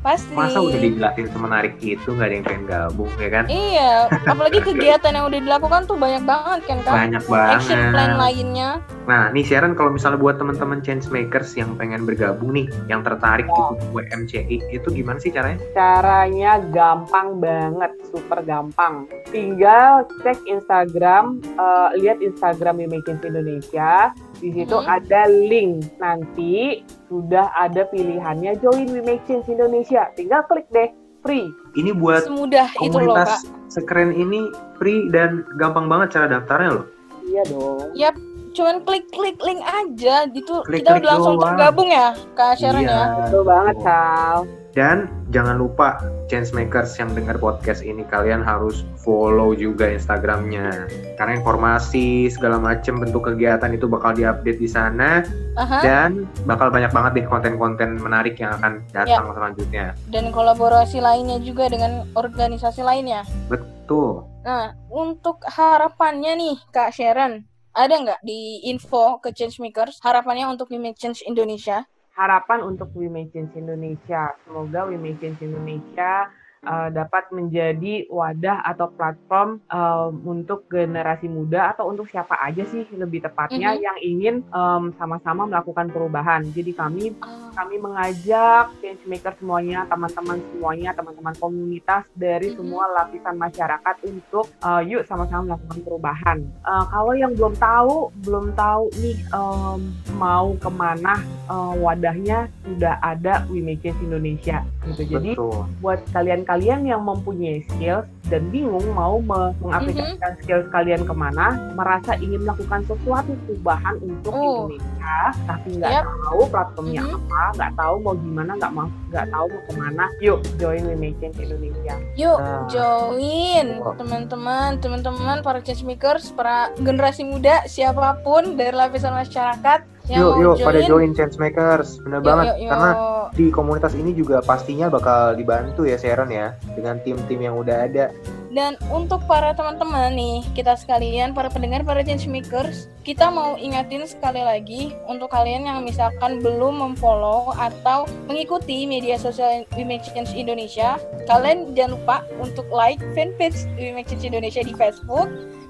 Pasti. 0.04 0.32
Masa 0.36 0.60
udah 0.60 0.76
dijelasin 0.76 1.32
semenarik 1.32 1.80
itu 1.80 2.04
nggak 2.04 2.28
ada 2.28 2.34
yang 2.34 2.44
pengen 2.44 2.64
gabung 2.66 3.12
ya 3.16 3.28
kan? 3.32 3.44
Iya, 3.48 3.92
apalagi 4.28 4.58
kegiatan 4.60 5.12
yang 5.14 5.26
udah 5.26 5.40
dilakukan 5.40 5.80
tuh 5.88 5.96
banyak 5.96 6.22
banget 6.22 6.60
kan 6.68 6.76
kak. 6.82 6.92
Banyak 6.92 7.24
banget. 7.24 7.54
Action 7.56 7.80
plan 7.88 8.12
lainnya. 8.18 8.70
Nah, 9.04 9.28
nih 9.28 9.44
Sharon 9.44 9.76
kalau 9.76 9.92
misalnya 9.92 10.16
buat 10.16 10.40
teman-teman 10.40 10.80
change 10.80 11.12
makers 11.12 11.52
yang 11.54 11.76
pengen 11.76 12.08
bergabung 12.08 12.56
nih, 12.56 12.66
yang 12.88 13.04
tertarik 13.04 13.44
Ya. 13.44 13.52
ikut 13.52 13.78
WMCI, 13.92 14.56
itu 14.72 14.88
gimana 14.88 15.20
sih 15.20 15.28
caranya? 15.28 15.60
Caranya 15.76 16.52
gampang 16.72 17.36
banget, 17.36 17.92
super 18.08 18.40
gampang. 18.40 19.04
Tinggal 19.28 20.08
cek 20.24 20.40
Instagram, 20.48 21.36
eh, 21.44 21.88
lihat 22.00 22.24
Instagram 22.24 22.80
We 22.80 22.88
Make 22.88 23.04
Change 23.04 23.28
Indonesia. 23.28 24.08
Di 24.40 24.48
situ 24.50 24.76
Mhm. 24.76 24.88
ada 24.88 25.22
link. 25.28 25.72
Nanti 26.00 26.80
sudah 27.06 27.52
ada 27.52 27.84
pilihannya 27.84 28.56
join 28.58 28.88
We 28.88 29.04
Make 29.04 29.28
Change 29.28 29.52
Indonesia. 29.52 30.08
Tinggal 30.16 30.48
klik 30.48 30.64
deh, 30.72 30.88
free. 31.20 31.44
Ini 31.76 31.92
buat 31.92 32.24
Semudah 32.24 32.72
itu 32.80 32.96
loh 32.96 33.20
kak. 33.20 33.28
komunitas 33.28 33.30
sekeren 33.68 34.16
ini 34.16 34.48
free 34.76 35.12
dan 35.12 35.44
gampang 35.60 35.92
banget 35.92 36.16
cara 36.16 36.26
daftarnya 36.30 36.70
loh. 36.72 36.86
Iya 37.24 37.42
dong. 37.48 37.88
Yap, 37.96 38.14
cuman 38.54 38.86
klik-klik 38.86 39.36
link 39.42 39.60
aja 39.60 40.24
gitu. 40.30 40.62
Klik-klik 40.64 40.86
kita 40.86 41.02
udah 41.02 41.10
langsung 41.18 41.36
doang. 41.36 41.46
tergabung 41.52 41.88
ya, 41.90 42.08
Kak 42.32 42.54
Sharon 42.56 42.86
Iya. 42.86 42.94
ya. 42.94 43.04
Betul 43.26 43.42
banget, 43.44 43.76
Sal. 43.82 44.38
Dan 44.74 45.06
jangan 45.30 45.54
lupa 45.54 46.02
change 46.26 46.50
makers 46.50 46.98
yang 46.98 47.14
dengar 47.14 47.38
podcast 47.38 47.78
ini 47.78 48.02
kalian 48.10 48.42
harus 48.42 48.82
follow 48.98 49.54
juga 49.54 49.86
Instagramnya 49.86 50.90
karena 51.14 51.38
informasi 51.38 52.26
segala 52.26 52.58
macam 52.58 52.98
bentuk 52.98 53.22
kegiatan 53.22 53.70
itu 53.70 53.86
bakal 53.86 54.18
diupdate 54.18 54.58
di 54.58 54.66
sana 54.66 55.22
Aha. 55.54 55.78
dan 55.78 56.26
bakal 56.42 56.74
banyak 56.74 56.90
banget 56.90 57.22
deh 57.22 57.26
konten-konten 57.30 58.02
menarik 58.02 58.34
yang 58.34 58.50
akan 58.58 58.82
datang 58.90 59.30
selanjutnya. 59.30 59.94
Dan 60.10 60.34
kolaborasi 60.34 60.98
lainnya 60.98 61.38
juga 61.38 61.70
dengan 61.70 62.10
organisasi 62.18 62.82
lainnya. 62.82 63.22
Betul. 63.46 64.26
Nah, 64.42 64.74
untuk 64.90 65.38
harapannya 65.46 66.34
nih, 66.34 66.56
Kak 66.74 66.90
Sharon, 66.90 67.46
ada 67.74 67.94
nggak 67.94 68.20
di 68.22 68.62
info 68.64 69.18
ke 69.18 69.30
Changemakers 69.30 69.98
harapannya 70.00 70.46
untuk 70.46 70.70
We 70.70 70.78
Make 70.78 70.96
Change 70.96 71.26
Indonesia? 71.26 71.82
harapan 72.14 72.62
untuk 72.62 72.94
We 72.94 73.10
Make 73.10 73.34
Change 73.34 73.58
Indonesia. 73.58 74.30
Semoga 74.46 74.86
We 74.86 74.94
Make 74.94 75.18
Change 75.18 75.42
Indonesia 75.42 76.30
uh, 76.62 76.86
dapat 76.88 77.26
menjadi 77.28 78.06
wadah 78.06 78.62
atau 78.64 78.86
platform 78.88 79.58
um, 79.66 80.22
untuk 80.24 80.70
generasi 80.70 81.26
muda 81.26 81.74
atau 81.74 81.90
untuk 81.90 82.06
siapa 82.06 82.38
aja 82.38 82.62
sih 82.64 82.86
lebih 82.94 83.18
tepatnya 83.20 83.74
Mhm. 83.74 83.82
yang 83.82 83.98
ingin 84.00 84.34
um, 84.48 84.94
sama-sama 84.94 85.42
melakukan 85.44 85.90
perubahan. 85.90 86.46
Jadi 86.48 86.70
kami 86.72 87.18
Ah, 87.18 87.43
kami 87.54 87.78
mengajak 87.78 88.74
change 88.82 89.02
maker 89.06 89.32
semuanya, 89.38 89.86
teman-teman 89.86 90.42
semuanya, 90.52 90.90
teman-teman 90.92 91.34
komunitas 91.38 92.04
dari 92.18 92.52
semua 92.52 92.90
lapisan 92.90 93.38
masyarakat 93.38 93.96
untuk 94.04 94.50
uh, 94.60 94.82
yuk 94.82 95.06
sama-sama 95.06 95.54
melakukan 95.54 95.78
perubahan. 95.86 96.38
Uh, 96.66 96.84
kalau 96.90 97.14
yang 97.14 97.32
belum 97.38 97.54
tahu, 97.56 98.10
belum 98.26 98.46
tahu 98.58 98.90
nih 98.98 99.16
um, 99.30 99.80
mau 100.18 100.52
ke 100.58 100.70
mana 100.70 101.22
uh, 101.46 101.72
wadahnya 101.78 102.50
sudah 102.66 102.98
ada 103.00 103.46
We 103.48 103.62
Make 103.62 103.86
Change 103.86 104.02
Indonesia 104.02 104.66
gitu. 104.90 105.02
Jadi 105.16 105.30
Betul. 105.38 105.64
buat 105.78 106.00
kalian-kalian 106.10 106.90
yang 106.90 107.00
mempunyai 107.06 107.64
skills 107.70 108.04
dan 108.26 108.48
bingung 108.48 108.84
mau 108.90 109.20
me- 109.20 109.52
mengaplikasikan 109.60 110.32
Mhm. 110.32 110.40
skills 110.40 110.68
kalian 110.68 111.02
ke 111.04 111.12
mana, 111.12 111.46
merasa 111.72 112.16
ingin 112.16 112.40
melakukan 112.40 112.80
sesuatu 112.84 113.36
perubahan 113.44 113.94
untuk 114.00 114.32
Oh. 114.32 114.64
Indonesia, 114.66 115.18
tapi 115.44 115.68
nggak 115.76 115.90
Yap. 115.92 116.04
tahu 116.24 116.40
platformnya 116.48 117.02
Mhm. 117.02 117.14
apa, 117.14 117.42
nggak 117.54 117.72
tahu 117.74 117.94
mau 118.00 118.14
gimana, 118.14 118.50
nggak 118.56 118.72
mau 118.72 118.88
nggak 119.10 119.26
tahu 119.28 119.44
mau 119.46 119.62
ke 119.62 119.72
mana, 119.76 120.04
yuk 120.18 120.38
join 120.56 120.82
We 120.82 120.94
Make 120.96 121.16
Change 121.18 121.38
Indonesia. 121.38 121.94
Yuk 122.14 122.38
Nah. 122.38 122.64
join 122.66 123.66
teman-teman, 123.94 124.68
teman-teman 124.78 125.36
para 125.40 125.60
changemakers, 125.60 126.30
para 126.30 126.72
generasi 126.74 127.22
muda 127.22 127.64
siapa 127.66 128.20
pun 128.20 128.56
dari 128.56 128.72
lapisan 128.72 129.12
masyarakat 129.12 129.93
yang 130.10 130.20
Yuk, 130.20 130.32
yuk 130.36 130.54
join. 130.60 130.66
pada 130.68 130.80
join 130.84 131.10
change 131.16 131.36
makers. 131.40 131.96
Bener 132.04 132.20
Yuk, 132.20 132.28
banget. 132.28 132.44
yuk, 132.44 132.56
yuk. 132.60 132.70
Karena 132.70 132.90
di 133.32 133.44
komunitas 133.48 133.92
ini 133.96 134.10
juga 134.12 134.44
pastinya 134.44 134.86
bakal 134.92 135.34
dibantu 135.34 135.88
ya 135.88 135.96
Sharon 135.96 136.28
ya 136.28 136.54
dengan 136.76 137.00
tim-tim 137.00 137.40
yang 137.40 137.56
udah 137.56 137.88
ada. 137.88 138.12
Dan 138.54 138.78
untuk 138.86 139.18
para 139.26 139.50
teman-teman 139.50 140.14
nih, 140.14 140.46
kita 140.54 140.78
sekalian, 140.78 141.34
para 141.34 141.50
pendengar, 141.50 141.82
para 141.82 142.06
changemakers, 142.06 142.86
kita 143.02 143.26
mau 143.26 143.58
ingatin 143.58 144.06
sekali 144.06 144.46
lagi 144.46 144.94
untuk 145.10 145.34
kalian 145.34 145.66
yang 145.66 145.82
misalkan 145.82 146.38
belum 146.38 146.78
memfollow 146.78 147.50
atau 147.58 148.06
mengikuti 148.30 148.86
media 148.86 149.18
sosial 149.18 149.66
We 149.74 149.82
Make 149.82 150.06
Change 150.06 150.30
Indonesia, 150.38 151.02
kalian 151.26 151.74
jangan 151.74 151.98
lupa 151.98 152.16
untuk 152.38 152.70
like 152.70 153.02
fanpage 153.18 153.66
We 153.74 153.90
Make 153.90 154.06
Change 154.06 154.30
Indonesia 154.30 154.62
di 154.62 154.70
Facebook, 154.78 155.26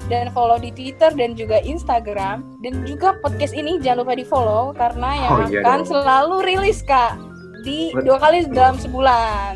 dan 0.07 0.29
follow 0.31 0.57
di 0.57 0.71
Twitter 0.71 1.11
dan 1.11 1.33
juga 1.33 1.61
Instagram. 1.61 2.45
Dan 2.61 2.85
juga 2.85 3.17
podcast 3.19 3.53
ini 3.53 3.79
jangan 3.79 4.03
lupa 4.03 4.15
di 4.15 4.25
follow 4.25 4.73
karena 4.73 5.11
yang 5.15 5.31
Oh, 5.31 5.41
iya 5.45 5.61
akan 5.61 5.81
dong. 5.81 5.89
selalu 5.91 6.37
rilis 6.45 6.81
kak 6.81 7.17
di 7.63 7.91
Betul. 7.91 8.05
dua 8.07 8.17
kali 8.19 8.39
dalam 8.49 8.77
sebulan. 8.77 9.53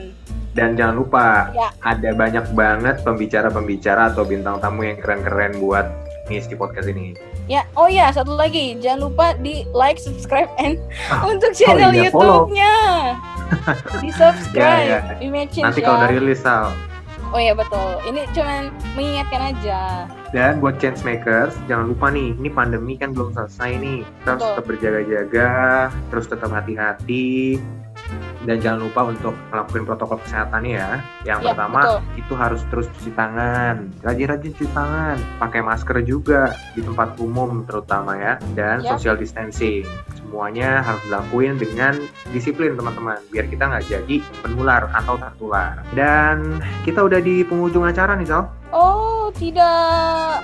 Dan 0.51 0.75
jangan 0.75 0.97
lupa 0.97 1.53
Ya. 1.53 1.71
ada 1.81 2.11
banyak 2.13 2.51
banget 2.51 3.05
pembicara-pembicara 3.07 4.11
atau 4.11 4.25
bintang 4.25 4.59
tamu 4.59 4.83
yang 4.83 4.99
keren-keren 4.99 5.55
buat 5.59 5.87
ngisi 6.27 6.53
podcast 6.53 6.89
ini. 6.89 7.15
Ya, 7.47 7.65
oh 7.73 7.87
ya, 7.87 8.11
satu 8.11 8.35
lagi, 8.35 8.77
jangan 8.77 9.09
lupa 9.09 9.33
di 9.35 9.65
like, 9.71 9.97
subscribe, 9.97 10.51
and 10.59 10.77
Ah, 11.09 11.25
untuk 11.31 11.55
channel 11.55 11.89
iya. 11.91 12.09
YouTube-nya. 12.09 12.75
di 14.03 14.11
subscribe, 14.11 14.83
Ya, 14.83 14.85
ya. 14.85 15.01
Imagine 15.23 15.65
Nanti 15.65 15.81
kalau 15.81 15.97
ya. 15.97 16.01
udah 16.05 16.11
rilis 16.11 16.41
Sal. 16.43 16.75
Oh 17.29 17.37
ya 17.37 17.53
betul, 17.53 17.89
ini 18.05 18.25
cuman 18.33 18.69
mengingatkan 18.93 19.53
aja. 19.53 19.81
Dan 20.29 20.61
buat 20.61 20.77
change 20.77 21.01
makers, 21.09 21.57
jangan 21.65 21.97
lupa 21.97 22.13
nih, 22.13 22.37
ini 22.37 22.53
pandemi 22.53 23.01
kan 23.01 23.17
belum 23.17 23.33
selesai 23.33 23.81
nih. 23.81 24.01
Kita 24.05 24.29
harus 24.29 24.43
Betul. 24.45 24.53
tetap 24.53 24.65
berjaga-jaga, 24.69 25.53
terus 26.13 26.27
tetap 26.29 26.51
hati-hati. 26.53 27.57
Dan 28.49 28.65
jangan 28.65 28.81
lupa 28.81 29.01
untuk 29.05 29.37
melakukan 29.53 29.85
protokol 29.85 30.17
kesehatannya 30.25 30.73
ya. 30.73 30.91
Yang 31.29 31.39
Ya, 31.45 31.49
pertama, 31.53 31.81
betul. 31.85 32.01
itu 32.17 32.33
harus 32.33 32.61
terus 32.73 32.87
cuci 32.89 33.13
tangan. 33.13 33.75
Rajin-rajin 34.01 34.53
cuci 34.57 34.69
tangan. 34.73 35.17
Pakai 35.37 35.61
masker 35.61 36.01
juga 36.01 36.57
di 36.73 36.81
tempat 36.81 37.21
umum 37.21 37.69
terutama 37.69 38.17
ya. 38.17 38.41
Dan 38.57 38.81
Ya. 38.81 38.97
social 38.97 39.21
distancing. 39.21 39.85
Semuanya 40.17 40.81
harus 40.81 41.05
dilakuin 41.05 41.61
dengan 41.61 42.01
disiplin 42.33 42.73
teman-teman. 42.73 43.21
Biar 43.29 43.45
kita 43.47 43.69
nggak 43.69 43.85
jadi 43.85 44.17
penular 44.41 44.89
atau 44.97 45.21
tertular. 45.21 45.85
Dan 45.93 46.65
kita 46.89 47.05
udah 47.05 47.21
di 47.21 47.45
penghujung 47.45 47.85
acara 47.85 48.17
nih 48.17 48.33
Sal. 48.33 48.49
Oh 48.73 49.29
tidak, 49.37 50.41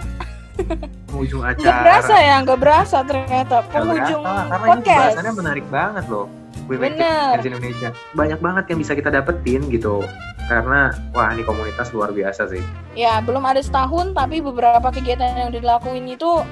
Penghujung 1.08 1.40
acara. 1.40 1.80
berasa 1.82 2.14
ya, 2.14 2.34
nggak 2.40 2.60
berasa 2.60 2.96
ternyata 3.00 3.64
penghujung 3.68 4.22
berasa, 4.22 4.48
karena 4.50 4.66
ini 4.76 4.84
bahasannya 4.84 5.32
menarik 5.34 5.66
banget 5.68 6.04
loh. 6.06 6.28
Bener. 6.68 7.38
Change 7.38 7.48
Indonesia. 7.52 7.88
Banyak 8.16 8.40
banget 8.40 8.64
yang 8.72 8.78
bisa 8.80 8.92
kita 8.96 9.12
dapetin 9.12 9.66
gitu. 9.68 10.04
Karena 10.44 10.92
wah 11.16 11.32
ini 11.32 11.40
komunitas 11.44 11.92
luar 11.96 12.12
biasa 12.12 12.48
sih. 12.52 12.60
Ya 12.92 13.20
belum 13.24 13.44
ada 13.44 13.64
setahun, 13.64 14.12
tapi 14.12 14.44
beberapa 14.44 14.92
kegiatan 14.92 15.36
yang 15.36 15.48
udah 15.52 15.60
dilakuin 15.60 16.04
itu 16.08 16.44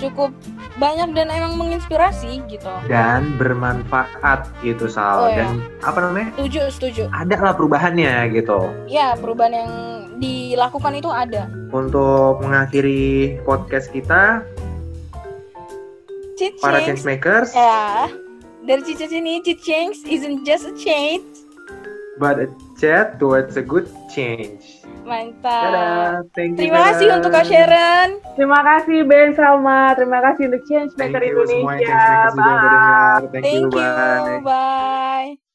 cukup 0.00 0.32
banyak 0.80 1.12
dan 1.12 1.28
emang 1.28 1.60
menginspirasi 1.60 2.40
gitu. 2.48 2.72
Dan 2.88 3.36
bermanfaat 3.36 4.48
gitu 4.64 4.88
Sal. 4.88 5.16
Oh, 5.18 5.28
iya. 5.28 5.44
Dan 5.44 5.60
apa 5.84 5.98
namanya? 6.00 6.28
Setuju, 6.40 6.60
setuju. 6.72 7.02
Ada 7.12 7.36
lah 7.40 7.52
perubahannya 7.56 8.32
gitu. 8.32 8.72
Ya 8.88 9.12
perubahan 9.20 9.52
yang 9.52 9.72
dilakukan 10.20 10.96
itu 10.96 11.10
ada. 11.12 11.48
Untuk 11.72 12.40
mengakhiri 12.40 13.40
podcast 13.44 13.92
kita, 13.92 14.44
Cheat 16.40 16.56
para 16.56 16.80
change 16.80 17.04
makers, 17.04 17.52
Ya, 17.52 18.08
dari 18.64 18.82
cici 18.84 19.06
ini, 19.08 19.40
change 19.60 20.04
isn't 20.08 20.44
just 20.44 20.68
a 20.68 20.74
change. 20.76 21.24
but 22.20 22.36
a 22.38 22.48
chat 22.76 23.16
towards 23.18 23.56
a 23.56 23.64
good 23.64 23.88
change. 24.12 24.84
Mantap. 25.08 26.28
Thank 26.36 26.60
you. 26.60 26.68
Terima 26.68 26.92
kasih 26.92 27.06
untuk 27.16 27.32
Kak 27.32 27.48
Sharon. 27.48 28.20
Terima 28.36 28.60
kasih 28.60 28.98
Ben 29.08 29.32
Salma, 29.32 29.96
terima 29.96 30.20
kasih 30.20 30.52
untuk 30.52 30.62
Change 30.68 30.92
Thank 30.94 31.16
Maker 31.16 31.22
you 31.24 31.34
semua 31.48 31.72
Indonesia. 31.80 31.96
udah 31.96 32.30
Bye. 32.36 33.26
Thank, 33.32 33.44
Thank 33.48 33.56
you. 33.56 33.64
you. 33.64 33.80
Bye. 33.80 34.38
Bye. 34.44 35.49